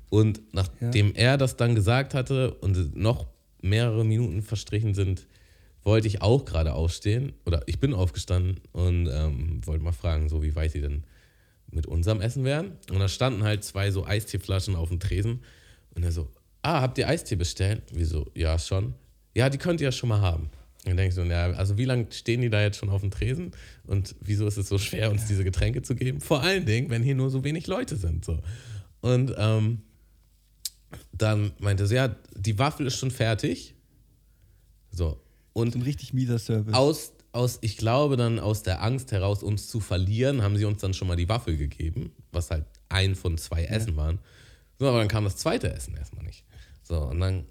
[0.10, 3.28] Und nachdem er das dann gesagt hatte und noch
[3.62, 5.28] mehrere Minuten verstrichen sind,
[5.84, 7.34] wollte ich auch gerade aufstehen.
[7.46, 11.04] Oder ich bin aufgestanden und ähm, wollte mal fragen, so wie weit sie denn
[11.74, 12.78] mit unserem Essen wären.
[12.90, 15.42] Und da standen halt zwei so Eistierflaschen auf dem Tresen.
[15.96, 16.30] Und er so,
[16.62, 17.84] ah, habt ihr Eistee bestellt?
[17.92, 18.30] Wieso?
[18.34, 18.94] Ja, schon.
[19.36, 20.44] Ja, die könnt ihr ja schon mal haben.
[20.44, 23.02] Und dann denke ich so, ja, also wie lange stehen die da jetzt schon auf
[23.02, 23.52] dem Tresen?
[23.86, 26.20] Und wieso ist es so schwer, uns diese Getränke zu geben?
[26.20, 28.26] Vor allen Dingen, wenn hier nur so wenig Leute sind.
[28.26, 28.40] So.
[29.00, 29.82] Und ähm,
[31.14, 33.76] dann meinte sie, ja, die Waffel ist schon fertig.
[34.92, 35.22] So.
[35.54, 36.74] Und ein richtig mieser Service.
[36.74, 40.80] aus, aus, ich glaube dann aus der Angst heraus, uns zu verlieren, haben sie uns
[40.82, 44.20] dann schon mal die Waffel gegeben, was halt ein von zwei Essen waren.
[44.80, 46.46] So, aber dann kam das zweite Essen erstmal nicht.
[46.84, 47.46] So, und dann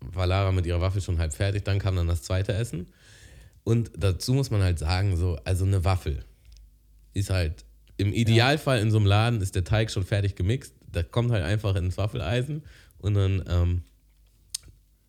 [0.00, 2.86] war Lara mit ihrer Waffel schon halb fertig, dann kam dann das zweite Essen.
[3.64, 6.24] Und dazu muss man halt sagen, so, also eine Waffel
[7.12, 7.64] ist halt,
[7.96, 11.44] im Idealfall in so einem Laden ist der Teig schon fertig gemixt, da kommt halt
[11.44, 12.62] einfach ins Waffeleisen
[12.98, 13.82] und dann ähm,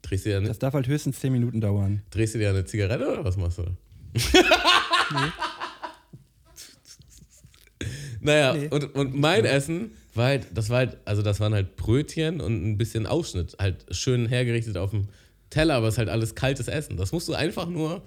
[0.03, 2.03] drehst du dir eine, Das darf halt höchstens 10 Minuten dauern.
[2.11, 3.65] drehst du dir eine Zigarette oder was machst du?
[8.21, 8.67] Naja, Nee.
[8.69, 12.63] und, und mein Essen war halt, das war halt, also das waren halt Brötchen und
[12.63, 15.07] ein bisschen Ausschnitt, halt schön hergerichtet auf dem
[15.49, 16.95] Teller, aber es ist halt alles kaltes Essen.
[16.97, 18.01] Das musst du einfach nur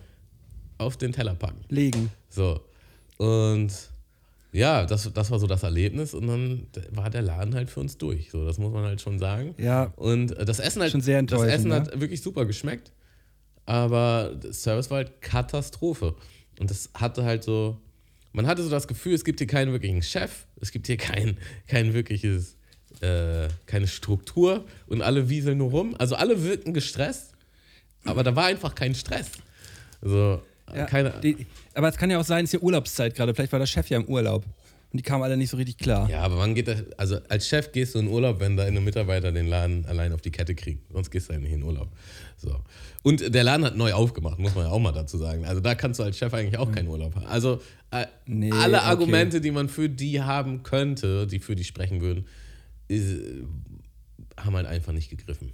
[0.78, 1.61] auf den Teller packen.
[1.68, 2.11] Legen.
[2.30, 2.61] So.
[3.18, 3.70] Und
[4.57, 7.98] ja, das, das war so das Erlebnis und dann war der Laden halt für uns
[7.98, 8.30] durch.
[8.30, 9.54] So, das muss man halt schon sagen.
[9.59, 9.92] Ja.
[9.96, 11.74] Und äh, das Essen halt, Schon sehr das Essen ne?
[11.76, 12.92] hat wirklich super geschmeckt,
[13.66, 16.14] aber der Service war halt Katastrophe.
[16.59, 17.78] Und das hatte halt so,
[18.32, 21.36] man hatte so das Gefühl, es gibt hier keinen wirklichen Chef, es gibt hier kein,
[21.66, 22.57] kein wirkliches
[23.02, 25.94] äh, keine Struktur und alle wieseln nur rum.
[25.98, 27.34] Also alle wirken gestresst,
[28.04, 29.32] aber da war einfach kein Stress.
[30.00, 30.40] So,
[30.74, 33.34] Ja, keine, die, aber es kann ja auch sein, es ist ja Urlaubszeit gerade.
[33.34, 34.44] Vielleicht war der Chef ja im Urlaub.
[34.92, 36.08] Und die kamen alle nicht so richtig klar.
[36.08, 36.84] ja, aber wann geht das?
[36.96, 40.30] Also als Chef gehst du in Urlaub, wenn deine Mitarbeiter den Laden allein auf die
[40.30, 40.80] Kette kriegen.
[40.92, 41.88] Sonst gehst du halt nicht in Urlaub.
[42.36, 42.60] So.
[43.02, 45.44] Und der Laden hat neu aufgemacht, muss man ja auch mal dazu sagen.
[45.44, 47.26] Also da kannst du als Chef eigentlich auch keinen Urlaub haben.
[47.26, 47.60] Also
[47.90, 48.86] äh, Nee, alle okay.
[48.86, 52.26] Argumente, die man für die haben könnte, die für die sprechen würden,
[52.88, 53.16] ist,
[54.36, 55.52] haben halt einfach nicht gegriffen.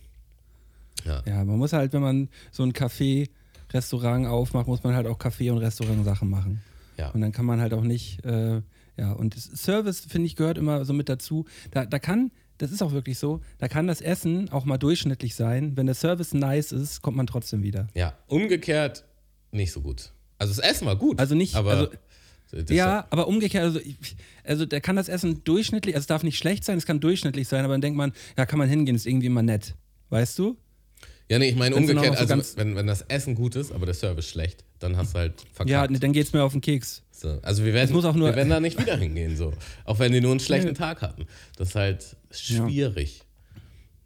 [1.05, 1.23] Ja.
[1.27, 3.29] Ja, man muss halt, wenn man so ein Café,
[3.75, 6.63] Restaurant aufmacht, muss man halt auch Café- und Restaurant-Sachen machen.
[6.99, 7.11] Ja.
[7.11, 8.61] Und dann kann man halt auch nicht, äh,
[8.97, 11.47] ja, und das Service, finde ich, gehört immer so mit dazu.
[11.71, 15.35] Da, da kann, das ist auch wirklich so, da kann das Essen auch mal durchschnittlich
[15.35, 15.77] sein.
[15.77, 17.89] Wenn der Service nice ist, kommt man trotzdem wieder.
[17.95, 19.05] Ja, umgekehrt
[19.51, 20.13] nicht so gut.
[20.39, 21.19] Also das Essen war gut.
[21.19, 21.89] Also nicht- aber also-
[22.75, 23.81] Ja, aber umgekehrt, also,
[24.45, 27.49] also da kann das Essen durchschnittlich, also es darf nicht schlecht sein, es kann durchschnittlich
[27.49, 29.75] sein, aber dann denkt man, ja, kann man hingehen, ist irgendwie immer nett.
[30.11, 30.59] Weißt du?
[31.29, 33.95] Ja, nee, ich meine umgekehrt, so also wenn, wenn das Essen gut ist, aber der
[33.95, 35.71] Service schlecht, dann hast du halt verkackt.
[35.71, 37.03] Ja, nee, dann geht's mir auf den Keks.
[37.11, 37.39] so.
[37.43, 39.53] Also wir werden, muss auch nur- wir werden da nicht wieder hingehen, so.
[39.85, 40.75] Auch wenn die nur einen schlechten Nö.
[40.75, 41.27] Tag hatten.
[41.57, 43.23] Das ist halt schwierig.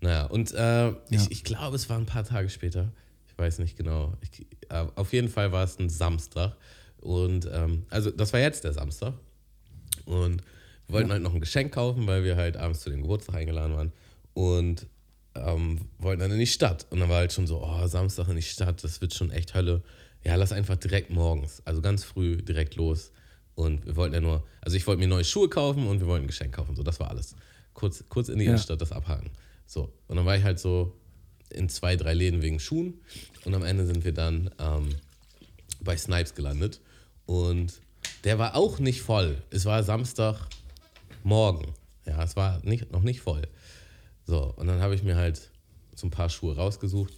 [0.00, 2.92] Naja, und äh, ich, ich glaube, es war ein paar Tage später.
[3.28, 4.12] Ich weiß nicht genau.
[4.20, 6.54] Ich, äh, auf jeden Fall war es ein Samstag.
[7.00, 9.14] Und ähm, also das war jetzt der Samstag.
[10.04, 10.42] Und
[10.86, 13.74] wir wollten halt noch ein Geschenk kaufen, weil wir halt abends zu dem Geburtstag eingeladen
[13.74, 13.92] waren.
[14.34, 14.86] Und
[15.47, 16.87] ähm, wollten dann in die Stadt.
[16.91, 19.55] Und dann war halt schon so, oh, Samstag in die Stadt, das wird schon echt
[19.55, 19.82] Hölle.
[20.24, 23.12] Ja, lass einfach direkt morgens, also ganz früh direkt los.
[23.55, 26.24] Und wir wollten ja nur, also ich wollte mir neue Schuhe kaufen und wir wollten
[26.24, 26.76] ein Geschenk kaufen.
[26.76, 27.34] So, das war alles.
[27.74, 28.51] Kurz, kurz in die Ja.
[28.51, 29.30] Innenstadt das abhaken.
[29.66, 30.95] So, und dann war ich halt so
[31.51, 33.01] in zwei, drei Läden wegen Schuhen.
[33.45, 34.95] Und am Ende sind wir dann ähm,
[35.80, 36.80] bei Snipes gelandet.
[37.24, 37.80] Und
[38.24, 39.43] der war auch nicht voll.
[39.51, 41.66] Es war Samstagmorgen.
[42.07, 43.43] Ja, es war nicht, noch nicht voll.
[44.27, 45.51] So, und dann habe ich mir halt
[45.95, 47.14] so ein paar Schuhe rausgesucht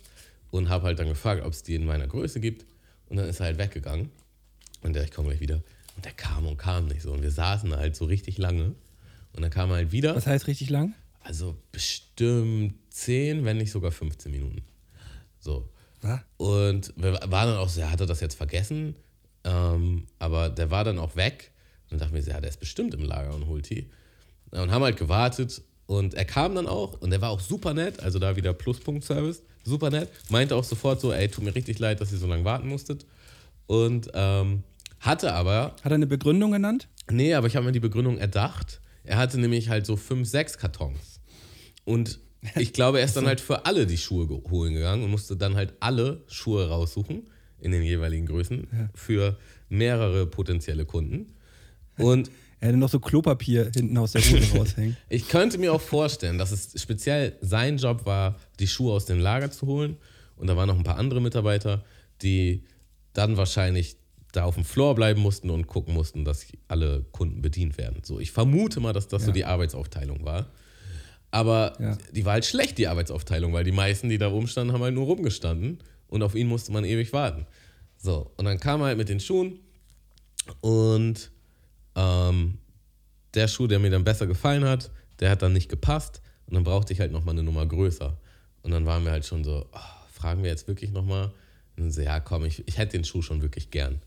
[0.51, 2.67] und habe halt dann gefragt, ob es die in meiner Größe gibt.
[3.09, 4.11] Und dann ist er halt weggegangen.
[4.83, 5.63] Und der, ich komme gleich wieder.
[5.97, 7.13] Und der kam und kam nicht so.
[7.13, 8.75] Und wir saßen halt so richtig lange.
[9.33, 10.15] Und dann kam er halt wieder.
[10.15, 10.95] Was heißt richtig lang?
[11.21, 14.63] Also bestimmt 10, wenn nicht sogar 15 Minuten.
[15.41, 15.69] So.
[16.01, 16.21] Was?
[16.37, 18.95] Und wir waren dann auch so, ja, hat er das jetzt vergessen?
[19.45, 21.51] Ähm, aber der war dann auch weg.
[21.85, 23.91] Und dann dachten wir so, ja, der ist bestimmt im Lager und holt die.
[24.51, 25.63] Und haben halt gewartet.
[25.89, 28.01] Und er kam dann auch und er war auch super nett.
[28.01, 29.43] Also da wieder Pluspunkt-Service.
[29.65, 30.11] Super nett.
[30.29, 33.07] Meinte auch sofort so, ey, tut mir richtig leid, dass ihr so lange warten musstet.
[33.67, 34.65] Und ähm,
[35.01, 36.89] hatte aber Hat er eine Begründung genannt?
[37.11, 38.83] Nee, aber ich habe mir die Begründung erdacht.
[39.03, 41.21] Er hatte nämlich halt so fünf, sechs Kartons.
[41.87, 42.19] Und
[42.55, 45.57] ich glaube, er ist dann halt für alle die Schuhe holen gegangen und musste dann
[45.57, 47.31] halt alle Schuhe raussuchen
[47.63, 49.39] in den jeweiligen Größen für
[49.71, 51.33] mehrere potenzielle Kunden.
[51.97, 52.31] Und
[52.61, 54.97] Er hatte noch so Klopapier hinten aus der Hose raushängen.
[55.09, 59.21] ich könnte mir auch vorstellen, dass es speziell sein Job war, die Schuhe aus dem
[59.21, 59.97] Lager zu holen.
[60.37, 61.85] Und da waren noch ein paar andere Mitarbeiter,
[62.23, 62.65] die
[63.13, 63.97] dann wahrscheinlich
[64.33, 68.03] da auf dem Floor bleiben mussten und gucken mussten, dass alle Kunden bedient werden.
[68.05, 69.35] So, ich vermute mal, dass das so Ja.
[69.35, 70.47] die Arbeitsaufteilung war.
[71.31, 71.97] Aber Ja.
[72.13, 75.07] die war halt schlecht, die Arbeitsaufteilung, weil die meisten, die da rumstanden, haben halt nur
[75.07, 75.79] rumgestanden
[76.09, 77.47] und auf ihn musste man ewig warten.
[77.97, 79.59] So, und dann kam er halt mit den Schuhen
[80.61, 81.31] und
[81.99, 82.59] ähm,
[83.35, 84.91] der Schuh, der mir dann besser gefallen hat,
[85.21, 88.17] der hat dann nicht gepasst und dann brauchte ich halt nochmal eine Nummer größer.
[88.63, 89.79] Und dann waren wir halt schon so, oh,
[90.13, 91.25] fragen wir jetzt wirklich nochmal?
[91.77, 94.01] Und dann so, ja komm, ich, ich hätte den Schuh schon wirklich gern.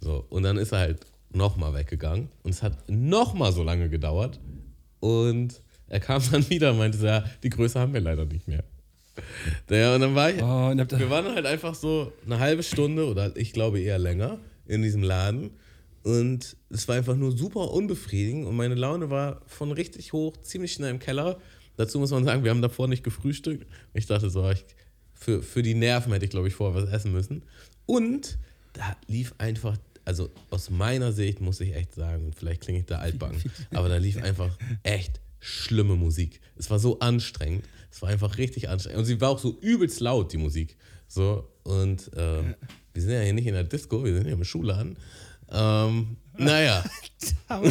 [0.00, 4.40] So, und dann ist er halt nochmal weggegangen und es hat nochmal so lange gedauert
[5.00, 8.64] und er kam dann wieder und meinte ja, die Größe haben wir leider nicht mehr.
[9.70, 13.34] Ja, und dann war ich, Oh, wir waren halt einfach so eine halbe Stunde oder
[13.36, 15.52] ich glaube eher länger in diesem Laden
[16.06, 20.72] und es war einfach nur super unbefriedigend und meine Laune war von richtig hoch, ziemlich
[20.72, 21.40] schnell im Keller.
[21.76, 23.66] Dazu muss man sagen, wir haben davor nicht gefrühstückt.
[23.92, 24.64] Ich dachte so, ich,
[25.14, 27.42] für, für die Nerven hätte ich glaube ich vorher was essen müssen.
[27.86, 28.38] Und
[28.72, 32.86] da lief einfach, also aus meiner Sicht muss ich echt sagen, und vielleicht klinge ich
[32.86, 33.42] da altbacken,
[33.74, 36.40] aber da lief einfach echt schlimme Musik.
[36.54, 37.64] Es war so anstrengend.
[37.90, 39.00] Es war einfach richtig anstrengend.
[39.00, 40.76] Und sie war auch so übelst laut, die Musik.
[41.08, 42.54] So, und ähm,
[42.94, 44.96] wir sind ja hier nicht in der Disco, wir sind ja im Schulladen.
[45.50, 46.84] Ähm, naja.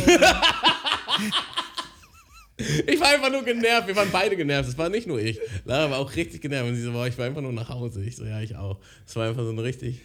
[2.87, 3.87] ich war einfach nur genervt.
[3.87, 4.69] Wir waren beide genervt.
[4.69, 5.39] Es war nicht nur ich.
[5.65, 6.69] Lara war auch richtig genervt.
[6.69, 8.03] Und sie so, boah, ich war einfach nur nach Hause.
[8.03, 8.79] Ich so, ja, ich auch.
[9.05, 10.01] Es war einfach so ein richtig.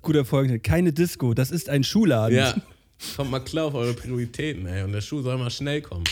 [0.00, 0.58] Guter Folgende.
[0.58, 2.36] Keine Disco, das ist ein Schuhladen.
[2.36, 2.54] Ja.
[3.16, 4.82] Kommt mal klar auf eure Prioritäten, ey.
[4.82, 6.04] Und der Schuh soll mal schnell kommen.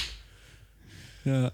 [1.24, 1.52] Ja.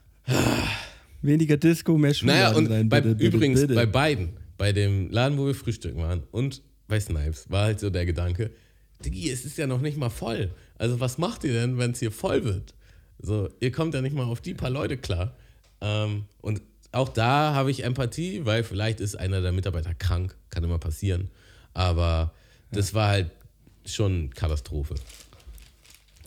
[1.23, 2.89] Weniger Disco, mehr Schuhladen Naja, und sein.
[2.89, 3.75] bei, bitte, bitte, übrigens bitte.
[3.75, 7.91] bei beiden, bei dem Laden, wo wir frühstücken waren und bei Snipes, war halt so
[7.91, 8.51] der Gedanke,
[9.05, 10.51] Diggi, es ist ja noch nicht mal voll.
[10.79, 12.75] Also was macht ihr denn, wenn es hier voll wird?
[13.19, 15.35] So, ihr kommt ja nicht mal auf die paar Leute klar.
[15.81, 16.61] Ähm, und
[16.93, 21.31] auch da habe ich Empathie, weil vielleicht ist einer der Mitarbeiter krank, kann immer passieren.
[21.75, 22.33] Aber
[22.73, 23.31] das war halt
[23.85, 24.95] schon Katastrophe.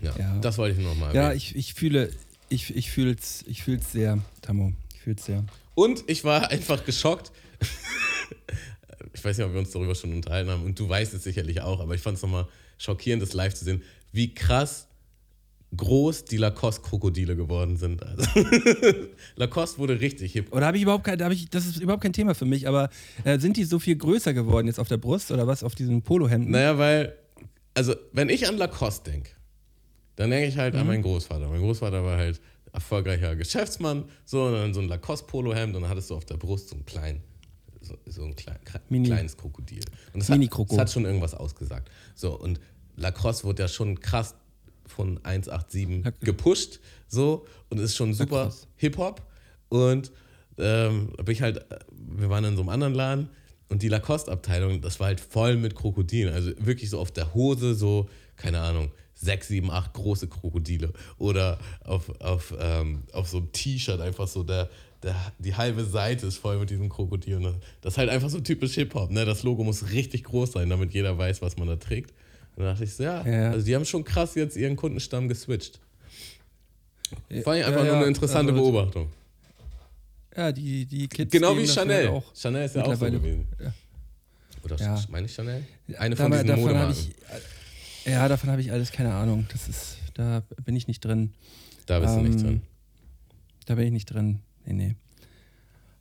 [0.02, 0.38] Ja, Ja.
[0.40, 2.12] das wollte ich nur noch mal Ja, ich, ich fühle,
[2.50, 4.74] ich, ich fühle es ich fühl's sehr, Tammo.
[4.96, 5.44] Ich fühle es sehr.
[5.76, 7.32] Und ich war einfach geschockt.
[9.20, 11.62] ich weiß nicht, ob wir uns darüber schon unterhalten haben und du weißt es sicherlich
[11.62, 12.48] auch, aber ich fand es nochmal
[12.78, 14.88] schockierend, das live zu sehen, wie krass
[15.76, 18.02] groß die Lacoste-Krokodile geworden sind.
[18.08, 18.26] Also,
[19.36, 20.52] Lacoste wurde richtig hip.
[20.54, 22.90] Oder habe ich überhaupt kein, da ich, das ist überhaupt kein Thema für mich, aber
[23.24, 26.02] äh, sind die so viel größer geworden jetzt auf der Brust oder was auf diesen
[26.02, 26.52] Polohemden?
[26.52, 27.14] Naja, weil,
[27.76, 29.32] also, wenn ich an Lacoste denke,
[30.16, 30.80] dann denke ich halt Mhm.
[30.80, 31.48] an meinen Großvater.
[31.50, 32.42] Mein Großvater war halt
[32.74, 36.70] erfolgreicher Geschäftsmann, so, und dann so ein Lacoste-Polohemd und dann hattest du auf der Brust
[36.70, 37.22] so ein klein,
[37.90, 38.58] so, so ein klein,
[38.90, 39.82] Mini- kleines Krokodil.
[40.14, 40.76] Und das hat, Mini-Kroko.
[40.76, 41.90] das hat schon irgendwas ausgesagt.
[42.16, 42.60] So, und
[42.96, 44.36] Lacrosse wurde ja schon krass
[44.86, 48.54] von 187 Lac- gepusht, so, und ist schon super.
[48.78, 49.22] Hip-Hop.
[49.70, 50.12] Und
[50.58, 51.66] ähm, hab ich halt,
[51.96, 53.30] wir waren in so einem anderen Laden
[53.70, 56.34] und die Lacoste-Abteilung, das war halt voll mit Krokodilen.
[56.34, 60.92] Also wirklich so auf der Hose, so, keine Ahnung, sechs, sieben, acht große Krokodile.
[61.18, 64.70] Oder auf, auf, ähm, auf so einem T-Shirt einfach so, der,
[65.04, 67.56] der, die halbe Seite ist voll mit diesen Krokodilen.
[67.82, 69.12] Das ist halt einfach so typisch Hip-Hop.
[69.12, 69.26] Ne?
[69.26, 72.12] Das Logo muss richtig groß sein, damit jeder weiß, was man da trägt.
[72.56, 73.52] Und da dachte ich so, ja, Ja.
[73.52, 75.80] also die haben schon krass jetzt ihren Kundenstamm geswitcht.
[77.10, 79.10] Fand ich Ja, einfach ja, nur eine interessante also- Beobachtung.
[80.36, 81.32] Ja, die, die Kids.
[81.32, 82.10] Genau wie Chanel.
[82.10, 83.48] Auch Chanel ist ja auch so gewesen.
[83.60, 83.74] Ja.
[84.64, 85.04] Oder Ja.
[85.10, 85.66] meine ich Chanel?
[85.98, 86.96] Eine von Da- diesen davon Modemarken.
[88.06, 89.48] ich, ja, davon habe ich alles keine Ahnung.
[89.52, 91.34] Das ist, da bin ich nicht drin.
[91.88, 92.62] Da bist du nicht ähm, drin.
[93.66, 94.40] Da bin ich nicht drin.
[94.70, 94.96] Nee, nee.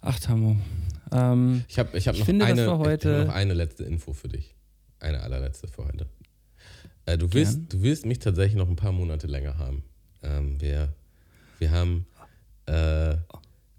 [0.02, 0.56] Ach, Tammo.
[1.10, 4.28] Ähm, Ich habe ich hab ich noch, finde, eine, heute- noch eine letzte Info für
[4.28, 4.54] dich.
[5.00, 6.06] Eine allerletzte für heute.
[7.06, 7.68] Äh, du, willst, Gern.
[7.70, 9.82] du willst mich tatsächlich noch ein paar Monate länger haben.
[10.22, 10.92] Ähm, wir,
[11.58, 12.06] wir haben
[12.66, 13.16] äh,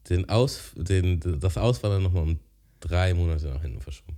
[0.10, 2.40] den Aus, den, das Auswandern nochmal um
[2.80, 4.18] drei Monate nach hinten verschoben.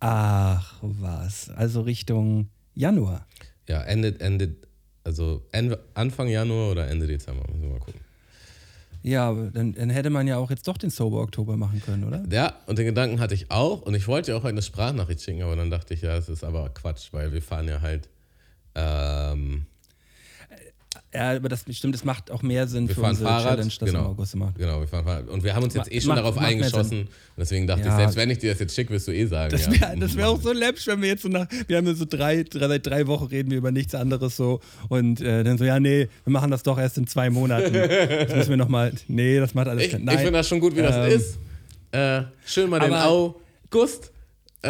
[0.00, 1.48] ach, was.
[1.50, 3.26] Also Richtung Januar.
[3.68, 4.56] Ja, Ende, Ende,
[5.04, 8.00] also Ende, Anfang Januar oder Ende Dezember, müssen wir mal gucken.
[9.02, 12.22] Ja, dann, dann hätte man ja auch jetzt doch den Sober Oktober machen können, oder?
[12.30, 13.82] Ja, und den Gedanken hatte ich auch.
[13.82, 16.44] Und ich wollte ja auch eine Sprachnachricht schicken, aber dann dachte ich, ja, das ist
[16.44, 18.08] aber Quatsch, weil wir fahren ja halt.
[18.74, 19.66] Ähm,
[21.12, 23.48] Ja, aber das stimmt, es macht auch mehr Sinn wir für fahren unsere Fahrrad.
[23.56, 24.54] Challenge, das genau, im August machen.
[24.56, 25.28] Genau, wir fahren Fahrrad.
[25.28, 27.00] Und wir haben uns jetzt Ma- eh schon macht- darauf macht eingeschossen.
[27.00, 27.96] Und deswegen dachte ich, Ja.
[27.96, 29.50] selbst wenn ich dir das jetzt schicke, wirst du eh sagen.
[29.50, 31.86] Das ja, wäre das wär auch so läppisch, wenn wir jetzt so nach, wir haben
[31.88, 35.42] ja so drei, drei, seit drei Wochen reden wir über nichts anderes so und äh,
[35.42, 37.72] dann so, ja, nee, wir machen das doch erst in zwei Monaten.
[37.72, 40.76] Das müssen wir nochmal, nee, das macht alles Ich, keinen ich finde das schon gut,
[40.76, 41.38] wie das Ähm, ist.
[41.90, 44.12] Äh, schön mal den August
[44.62, 44.68] äh,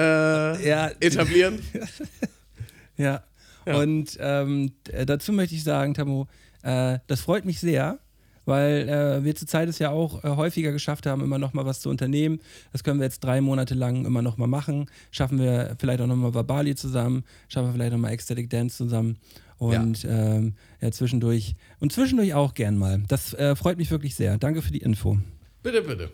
[0.67, 0.91] Ja.
[1.01, 1.59] etablieren.
[2.97, 3.23] Ja.
[3.67, 6.27] Und ähm, d- dazu möchte ich sagen, Tamo,
[6.63, 7.99] äh, das freut mich sehr,
[8.47, 11.81] weil äh, wir zurzeit es ja auch äh, häufiger geschafft haben, immer noch mal was
[11.81, 12.41] zu unternehmen.
[12.73, 14.87] Das können wir jetzt drei Monate lang immer noch mal machen.
[15.11, 18.77] Schaffen wir vielleicht auch noch mal Verbali zusammen, schaffen wir vielleicht noch mal Ecstatic Dance
[18.77, 19.19] zusammen.
[19.59, 20.11] Und ja.
[20.37, 23.03] Ähm, ja, zwischendurch und zwischendurch auch gern mal.
[23.09, 24.39] Das äh, freut mich wirklich sehr.
[24.39, 25.19] Danke für die Info.
[25.63, 26.11] Bitte, bitte.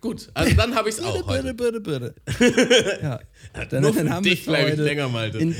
[0.00, 1.54] Gut, also dann habe ich es auch heute.
[1.54, 2.98] bitte, bitte, bitte.
[3.02, 3.18] ja.
[3.68, 5.54] Dann, Nur für dann haben dich ich heute länger, Malte.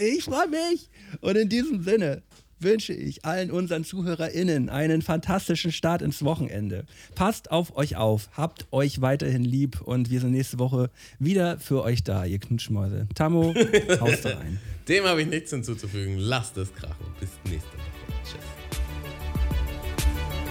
[0.00, 0.90] Ich freue mich.
[1.20, 2.22] Und in diesem Sinne
[2.60, 6.84] wünsche ich allen unseren ZuhörerInnen einen fantastischen Start ins Wochenende.
[7.14, 11.82] Passt auf euch auf, habt euch weiterhin lieb und wir sind nächste Woche wieder für
[11.82, 13.06] euch da, ihr Knutschmäuse.
[13.14, 13.54] Tammo,
[14.00, 14.58] haust rein.
[14.88, 16.18] Dem habe ich nichts hinzuzufügen.
[16.18, 17.06] Lasst es krachen.
[17.20, 17.84] Bis nächste Woche.
[18.24, 18.40] Tschüss.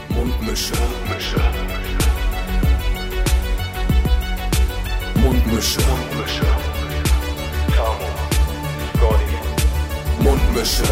[0.09, 0.73] Mundmische.
[0.73, 1.41] Mundmische.
[5.15, 5.81] Mundmische.
[7.75, 8.22] Tamo,
[9.03, 10.83] Scotty, Mundmische.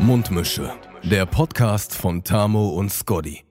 [0.00, 0.72] Mundmische.
[1.04, 3.44] Der Podcast von Tamo und Scotty.